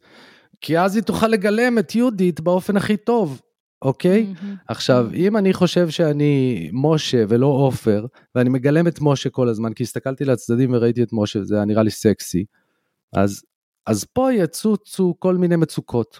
כי 0.61 0.79
אז 0.79 0.95
היא 0.95 1.03
תוכל 1.03 1.27
לגלם 1.27 1.79
את 1.79 1.95
יהודית 1.95 2.39
באופן 2.39 2.77
הכי 2.77 2.97
טוב. 2.97 3.41
אוקיי? 3.81 4.33
Mm-hmm. 4.33 4.45
עכשיו. 4.67 5.09
אם 5.13 5.37
אני 5.37 5.53
חושב 5.53 5.89
שאני 5.89 6.69
משה 6.73 7.23
ולא 7.29 7.47
עופר, 7.47 8.05
ואני 8.35 8.49
מגלם 8.49 8.87
את 8.87 8.97
משה 9.01 9.29
כל 9.29 9.49
הזמן, 9.49 9.73
כי 9.73 9.83
הסתכלתי 9.83 10.25
לצדדים 10.25 10.73
וראיתי 10.73 11.03
את 11.03 11.09
משה, 11.13 11.43
זה 11.43 11.55
היה 11.55 11.65
נראה 11.65 11.83
לי 11.83 11.91
סקסי, 11.91 12.45
אז, 13.13 13.43
אז 13.87 14.03
פה 14.03 14.33
יצוצו 14.33 15.15
כל 15.19 15.35
מיני 15.35 15.55
מצוקות, 15.55 16.19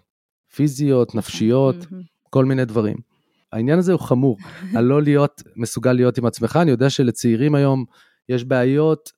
פיזיות, 0.56 1.16
נפשיות, 1.16 1.76
mm-hmm. 1.76 1.96
כל 2.30 2.46
מיני 2.46 2.66
דברים. 2.66 3.11
העניין 3.52 3.80
הזה 3.80 3.92
הוא 3.92 4.00
חמור, 4.00 4.38
על 4.78 4.84
לא 4.84 5.02
להיות 5.02 5.42
מסוגל 5.56 5.94
להיות 5.94 6.18
עם 6.18 6.26
עצמך, 6.26 6.60
אני 6.62 6.72
יודע 6.72 6.90
שלצעירים 6.90 7.56
היום 7.56 7.86
יש 8.30 8.44
בעיות 8.44 9.12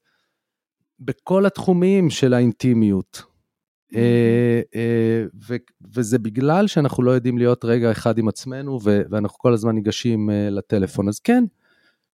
בכל 0.99 1.45
התחומים 1.45 2.09
של 2.09 2.33
האינטימיות. 2.33 3.33
אה, 3.95 4.61
אה, 4.75 5.23
וזה 5.93 6.19
בגלל 6.19 6.67
שאנחנו 6.67 7.03
לא 7.03 7.11
יודעים 7.11 7.37
להיות 7.37 7.65
רגע 7.65 7.91
אחד 7.91 8.17
עם 8.17 8.27
עצמנו 8.27 8.79
ואנחנו 8.83 9.37
כל 9.37 9.53
הזמן 9.53 9.75
ניגשים 9.75 10.29
אה, 10.29 10.49
לטלפון. 10.49 11.07
אז 11.07 11.19
כן, 11.19 11.43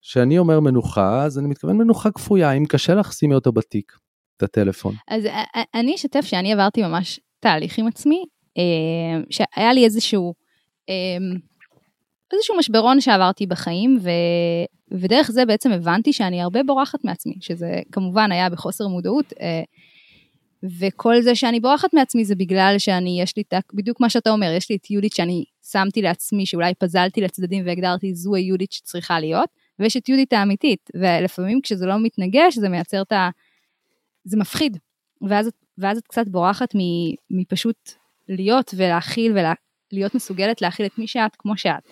כשאני 0.02 0.38
אומר 0.38 0.60
מנוחה, 0.60 1.24
אז 1.24 1.40
אני 1.40 1.48
מתכוון 1.48 1.78
מנוחה 1.78 2.12
כפויה, 2.12 2.52
אם 2.52 2.66
קשה 2.66 2.96
לך, 2.96 3.14
שימי 3.14 3.36
אותו 3.36 3.52
בתיק, 3.52 3.94
את 4.38 4.44
הטלפון. 4.44 4.96
אז 5.08 5.24
אני 5.74 5.96
אשתף 5.96 6.22
שאני 6.22 6.54
עברתי 6.54 6.82
ממש 6.82 7.20
תהליך 7.40 7.78
עם 7.78 7.88
עצמי, 7.88 8.26
שהיה 9.30 9.74
לי 9.74 9.86
איזשהו, 9.86 10.34
איזשהו 12.34 12.58
משברון 12.58 13.02
שעברתי 13.02 13.46
בחיים, 13.46 13.98
ו, 14.02 14.10
ודרך 14.92 15.32
זה 15.32 15.46
בעצם 15.46 15.72
הבנתי 15.72 16.14
שאני 16.14 16.42
הרבה 16.42 16.64
בורחת 16.64 17.04
מעצמי, 17.04 17.36
שזה 17.42 17.82
כמובן 17.92 18.32
היה 18.32 18.50
בחוסר 18.50 18.88
מודעות. 18.88 19.34
וכל 20.80 21.22
זה 21.22 21.36
שאני 21.36 21.60
בורחת 21.60 21.94
מעצמי 21.94 22.26
זה 22.26 22.36
בגלל 22.36 22.76
שאני, 22.78 23.22
יש 23.22 23.38
לי 23.38 23.44
בדיוק 23.74 24.02
מה 24.02 24.10
שאתה 24.10 24.30
אומר, 24.30 24.52
יש 24.58 24.70
לי 24.70 24.76
את 24.76 24.92
יהודית 24.92 25.14
שאני 25.14 25.44
שמתי 25.72 26.02
לעצמי, 26.02 26.46
שאולי 26.46 26.74
פזלתי 26.80 27.22
לצדדים 27.22 27.66
והגדרתי 27.66 28.14
זו 28.14 28.36
היהודית 28.36 28.72
שצריכה 28.72 29.20
להיות, 29.20 29.50
ויש 29.80 29.98
את 29.98 30.10
יהודית 30.10 30.34
האמיתית, 30.34 30.90
ולפעמים 30.96 31.62
כשזה 31.64 31.86
לא 31.86 32.00
מתנגש 32.00 32.58
זה 32.58 32.70
מייצר 32.70 33.02
את 33.02 33.12
ה... 33.12 33.30
זה 34.24 34.38
מפחיד, 34.38 34.78
ואז, 35.30 35.50
ואז 35.78 35.98
את 35.98 36.08
קצת 36.08 36.28
בורחת 36.28 36.70
מפשוט 37.32 37.92
להיות 38.30 38.74
ולהכיל 38.78 39.38
ולהיות 39.92 40.16
מסוגלת 40.16 40.62
להכיל 40.62 40.86
את 40.86 40.98
מי 40.98 41.08
שאת 41.08 41.36
כמו 41.38 41.58
שאת. 41.58 41.84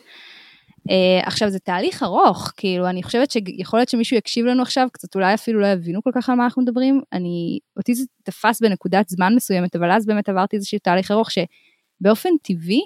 Uh, 0.88 1.28
עכשיו 1.28 1.50
זה 1.50 1.60
תהליך 1.60 2.04
ארוך, 2.04 2.52
כאילו 2.58 2.90
אני 2.90 3.04
חושבת 3.04 3.32
שיכול 3.32 3.80
להיות 3.80 3.90
שמישהו 3.90 4.18
יקשיב 4.18 4.46
לנו 4.46 4.62
עכשיו, 4.62 4.88
קצת 4.92 5.16
אולי 5.16 5.34
אפילו 5.34 5.60
לא 5.60 5.68
יבינו 5.68 6.04
כל 6.04 6.10
כך 6.14 6.30
על 6.30 6.36
מה 6.36 6.44
אנחנו 6.44 6.62
מדברים, 6.62 7.02
אני, 7.14 7.60
אותי 7.78 7.96
זה 7.96 8.04
תפס 8.24 8.62
בנקודת 8.62 9.10
זמן 9.10 9.36
מסוימת, 9.36 9.76
אבל 9.76 9.92
אז 9.92 10.06
באמת 10.06 10.30
עברתי 10.30 10.56
איזשהו 10.56 10.80
תהליך 10.80 11.12
ארוך 11.12 11.30
שבאופן 11.32 12.30
טבעי 12.44 12.82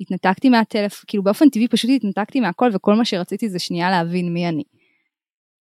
התנתקתי 0.00 0.48
מהטלפון, 0.48 1.04
כאילו 1.06 1.22
באופן 1.22 1.48
טבעי 1.48 1.68
פשוט 1.68 1.90
התנתקתי 1.96 2.40
מהכל 2.40 2.70
וכל 2.72 2.94
מה 2.94 3.04
שרציתי 3.04 3.48
זה 3.48 3.58
שנייה 3.58 3.90
להבין 3.90 4.34
מי 4.34 4.48
אני. 4.48 4.64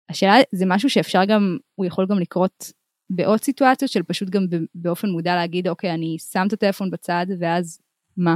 השאלה 0.09 0.35
זה 0.51 0.65
משהו 0.67 0.89
שאפשר 0.89 1.25
גם, 1.25 1.57
הוא 1.75 1.85
יכול 1.85 2.05
גם 2.09 2.19
לקרות 2.19 2.71
בעוד 3.09 3.43
סיטואציות 3.43 3.91
של 3.91 4.03
פשוט 4.03 4.29
גם 4.29 4.45
באופן 4.75 5.09
מודע 5.09 5.35
להגיד 5.35 5.67
אוקיי 5.67 5.93
אני 5.93 6.17
שם 6.31 6.47
את 6.47 6.53
הטלפון 6.53 6.91
בצד 6.91 7.25
ואז 7.39 7.79
מה? 8.17 8.35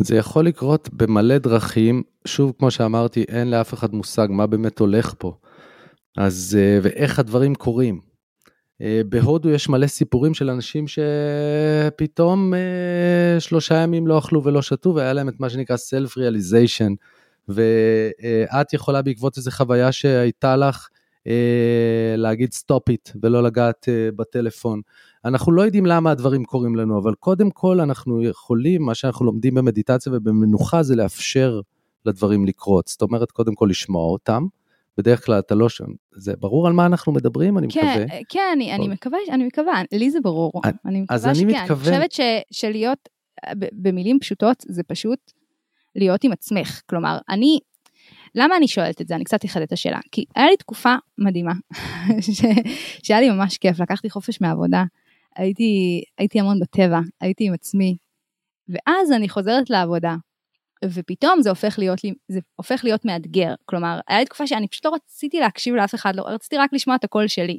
זה 0.00 0.16
יכול 0.16 0.46
לקרות 0.46 0.88
במלא 0.92 1.38
דרכים, 1.38 2.02
שוב, 2.24 2.52
כמו 2.58 2.70
שאמרתי, 2.70 3.24
אין 3.28 3.50
לאף 3.50 3.74
אחד 3.74 3.94
מושג 3.94 4.26
מה 4.30 4.46
באמת 4.46 4.78
הולך 4.78 5.14
פה. 5.18 5.36
אז, 6.16 6.58
אה, 6.60 6.78
ואיך 6.82 7.18
הדברים 7.18 7.54
קורים. 7.54 8.00
אה, 8.82 9.00
בהודו 9.08 9.50
יש 9.50 9.68
מלא 9.68 9.86
סיפורים 9.86 10.34
של 10.34 10.50
אנשים 10.50 10.84
שפתאום 10.88 12.54
אה, 12.54 13.40
שלושה 13.40 13.74
ימים 13.74 14.06
לא 14.06 14.18
אכלו 14.18 14.44
ולא 14.44 14.62
שתו 14.62 14.94
והיה 14.94 15.12
להם 15.12 15.28
את 15.28 15.40
מה 15.40 15.50
שנקרא 15.50 15.76
self-realization. 15.76 16.94
ואת 17.48 18.72
יכולה 18.72 19.02
בעקבות 19.02 19.36
איזה 19.36 19.50
חוויה 19.50 19.92
שהייתה 19.92 20.56
לך 20.56 20.88
להגיד 22.16 22.50
stop 22.54 22.92
it 22.92 23.16
ולא 23.22 23.42
לגעת 23.42 23.88
בטלפון. 24.16 24.80
אנחנו 25.24 25.52
לא 25.52 25.62
יודעים 25.62 25.86
למה 25.86 26.10
הדברים 26.10 26.44
קורים 26.44 26.76
לנו, 26.76 26.98
אבל 26.98 27.14
קודם 27.14 27.50
כל 27.50 27.80
אנחנו 27.80 28.22
יכולים, 28.22 28.82
מה 28.82 28.94
שאנחנו 28.94 29.26
לומדים 29.26 29.54
במדיטציה 29.54 30.12
ובמנוחה 30.12 30.82
זה 30.82 30.96
לאפשר 30.96 31.60
לדברים 32.06 32.46
לקרות. 32.46 32.88
זאת 32.88 33.02
אומרת, 33.02 33.30
קודם 33.30 33.54
כל 33.54 33.66
לשמוע 33.70 34.04
אותם. 34.04 34.46
בדרך 34.98 35.26
כלל 35.26 35.38
אתה 35.38 35.54
לא 35.54 35.68
שם, 35.68 35.84
זה 36.16 36.36
ברור 36.36 36.66
על 36.66 36.72
מה 36.72 36.86
אנחנו 36.86 37.12
מדברים, 37.12 37.58
אני 37.58 37.68
כן, 37.70 37.80
מקווה. 37.80 38.18
כן, 38.28 38.40
אני, 38.52 38.74
אני 38.74 38.88
מקווה, 38.88 39.18
אני 39.30 39.44
מקווה, 39.44 39.82
לי 39.92 40.10
זה 40.10 40.20
ברור. 40.20 40.52
אני, 40.64 40.72
אני 40.84 41.00
מקווה 41.00 41.16
אז 41.16 41.26
אני 41.26 41.34
שכן. 41.34 41.46
מתכוון... 41.46 41.92
אני 41.94 41.96
חושבת 41.96 42.12
ש, 42.12 42.20
שלהיות, 42.50 43.08
במילים 43.72 44.18
פשוטות, 44.20 44.56
זה 44.68 44.82
פשוט 44.82 45.18
להיות 45.96 46.24
עם 46.24 46.32
עצמך. 46.32 46.80
כלומר, 46.90 47.18
אני, 47.28 47.58
למה 48.34 48.56
אני 48.56 48.68
שואלת 48.68 49.00
את 49.00 49.08
זה? 49.08 49.14
אני 49.14 49.24
קצת 49.24 49.44
אחדד 49.44 49.62
את 49.62 49.72
השאלה. 49.72 49.98
כי 50.12 50.24
היה 50.36 50.46
לי 50.46 50.56
תקופה 50.56 50.94
מדהימה, 51.18 51.52
ש, 52.20 52.42
שהיה 53.02 53.20
לי 53.20 53.30
ממש 53.30 53.58
כיף, 53.58 53.80
לקחתי 53.80 54.10
חופש 54.10 54.40
מהעבודה. 54.40 54.84
הייתי, 55.36 56.02
הייתי 56.18 56.40
המון 56.40 56.60
בטבע, 56.60 56.98
הייתי 57.20 57.46
עם 57.46 57.54
עצמי, 57.54 57.96
ואז 58.68 59.12
אני 59.12 59.28
חוזרת 59.28 59.70
לעבודה, 59.70 60.16
ופתאום 60.84 61.42
זה 61.42 61.50
הופך 61.50 61.78
להיות 61.78 62.04
לי, 62.04 62.14
זה 62.28 62.40
הופך 62.56 62.80
להיות 62.84 63.04
מאתגר. 63.04 63.54
כלומר, 63.64 64.00
היה 64.08 64.18
לי 64.18 64.24
תקופה 64.24 64.46
שאני 64.46 64.68
פשוט 64.68 64.84
לא 64.84 64.94
רציתי 64.94 65.40
להקשיב 65.40 65.74
לאף 65.74 65.94
אחד, 65.94 66.16
לא 66.16 66.22
רציתי 66.26 66.56
רק 66.56 66.72
לשמוע 66.72 66.96
את 66.96 67.04
הקול 67.04 67.28
שלי. 67.28 67.58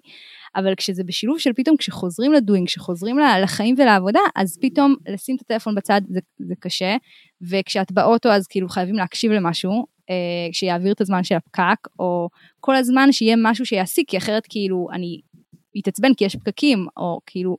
אבל 0.55 0.75
כשזה 0.75 1.03
בשילוב 1.03 1.39
של 1.39 1.53
פתאום 1.53 1.77
כשחוזרים 1.77 2.34
לדוינג, 2.34 2.67
כשחוזרים 2.67 3.19
לחיים 3.43 3.75
ולעבודה, 3.77 4.19
אז 4.36 4.58
פתאום 4.62 4.95
לשים 5.08 5.36
את 5.36 5.41
הטלפון 5.41 5.75
בצד 5.75 6.01
זה, 6.10 6.19
זה 6.39 6.53
קשה, 6.60 6.95
וכשאת 7.41 7.91
באוטו 7.91 8.29
אז 8.29 8.47
כאילו 8.47 8.69
חייבים 8.69 8.95
להקשיב 8.95 9.32
למשהו, 9.32 9.86
אה, 10.10 10.15
שיעביר 10.52 10.93
את 10.93 11.02
הזמן 11.02 11.24
של 11.24 11.36
הפקק, 11.36 11.88
או 12.00 12.30
כל 12.60 12.76
הזמן 12.76 13.12
שיהיה 13.12 13.36
משהו 13.38 13.65
שיעסיק, 13.65 14.10
כי 14.10 14.17
אחרת 14.17 14.43
כאילו 14.50 14.88
אני 14.91 15.22
להתעצבן 15.76 16.13
כי 16.13 16.26
יש 16.26 16.36
פקקים, 16.36 16.88
או 16.98 17.19
כאילו 17.26 17.58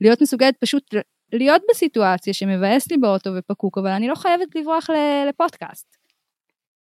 להיות 0.00 0.22
מסוגלת 0.22 0.56
פשוט 0.56 0.94
להיות 1.32 1.62
בסיטואציה 1.70 2.34
שמבאס 2.34 2.90
לי 2.90 2.96
באוטו 2.96 3.30
ופקוק, 3.36 3.78
אבל 3.78 3.90
אני 3.90 4.08
לא 4.08 4.14
חייבת 4.14 4.56
לברוח 4.56 4.86
לפודקאסט. 5.28 5.96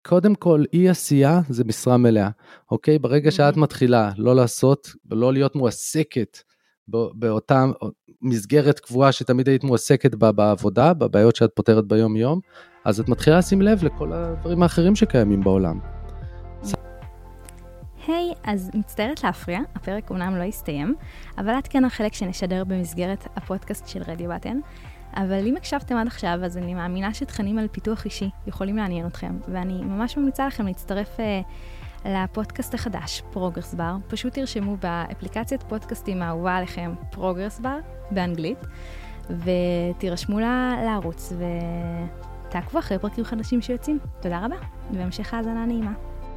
קודם 0.06 0.34
כל, 0.34 0.64
אי 0.72 0.88
עשייה 0.88 1.40
זה 1.48 1.64
משרה 1.64 1.96
מלאה, 1.96 2.28
אוקיי? 2.70 2.98
ברגע 2.98 3.30
שאת 3.30 3.54
mm-hmm. 3.54 3.58
מתחילה 3.58 4.10
לא 4.16 4.36
לעשות 4.36 4.88
ולא 5.10 5.32
להיות 5.32 5.56
מועסקת 5.56 6.38
באותה 6.88 7.64
מסגרת 8.22 8.80
קבועה 8.80 9.12
שתמיד 9.12 9.48
היית 9.48 9.64
מועסקת 9.64 10.14
בה 10.14 10.32
בעבודה, 10.32 10.94
בבעיות 10.94 11.36
שאת 11.36 11.50
פותרת 11.54 11.86
ביום 11.86 12.16
יום, 12.16 12.40
אז 12.84 13.00
את 13.00 13.08
מתחילה 13.08 13.38
לשים 13.38 13.62
לב 13.62 13.84
לכל 13.84 14.12
הדברים 14.12 14.62
האחרים 14.62 14.96
שקיימים 14.96 15.40
בעולם. 15.40 15.78
היי, 18.06 18.32
hey, 18.32 18.36
אז 18.44 18.70
מצטערת 18.74 19.24
להפריע, 19.24 19.60
הפרק 19.74 20.10
אומנם 20.10 20.36
לא 20.36 20.42
הסתיים, 20.42 20.94
אבל 21.38 21.50
עד 21.50 21.66
כאן 21.66 21.84
החלק 21.84 22.14
שנשדר 22.14 22.64
במסגרת 22.64 23.26
הפודקאסט 23.36 23.88
של 23.88 24.02
רדיו 24.06 24.30
בטן. 24.30 24.58
אבל 25.16 25.46
אם 25.46 25.56
הקשבתם 25.56 25.96
עד 25.96 26.06
עכשיו, 26.06 26.38
אז 26.44 26.56
אני 26.56 26.74
מאמינה 26.74 27.14
שתכנים 27.14 27.58
על 27.58 27.68
פיתוח 27.68 28.04
אישי 28.04 28.30
יכולים 28.46 28.76
לעניין 28.76 29.06
אתכם, 29.06 29.38
ואני 29.48 29.84
ממש 29.84 30.16
ממליצה 30.16 30.46
לכם 30.46 30.66
להצטרף 30.66 31.16
uh, 31.16 31.20
לפודקאסט 32.08 32.74
החדש, 32.74 33.22
Progress 33.32 33.74
Bar. 33.74 33.96
פשוט 34.08 34.32
תרשמו 34.34 34.76
באפליקציית 34.76 35.62
פודקאסטים 35.62 36.22
האהובה 36.22 36.56
עליכם, 36.56 36.94
Progress 37.10 37.60
Bar, 37.60 37.78
באנגלית. 38.10 38.58
ותירשמו 39.30 40.40
לה- 40.40 40.74
לערוץ 40.84 41.32
ותעקבו 42.48 42.78
אחרי 42.78 42.98
פרקים 42.98 43.24
חדשים 43.24 43.60
שיוצאים. 43.62 43.98
תודה 44.20 44.44
רבה, 44.44 44.56
והמשך 44.92 45.34
האזנה 45.34 45.66
נעימה. 45.66 45.92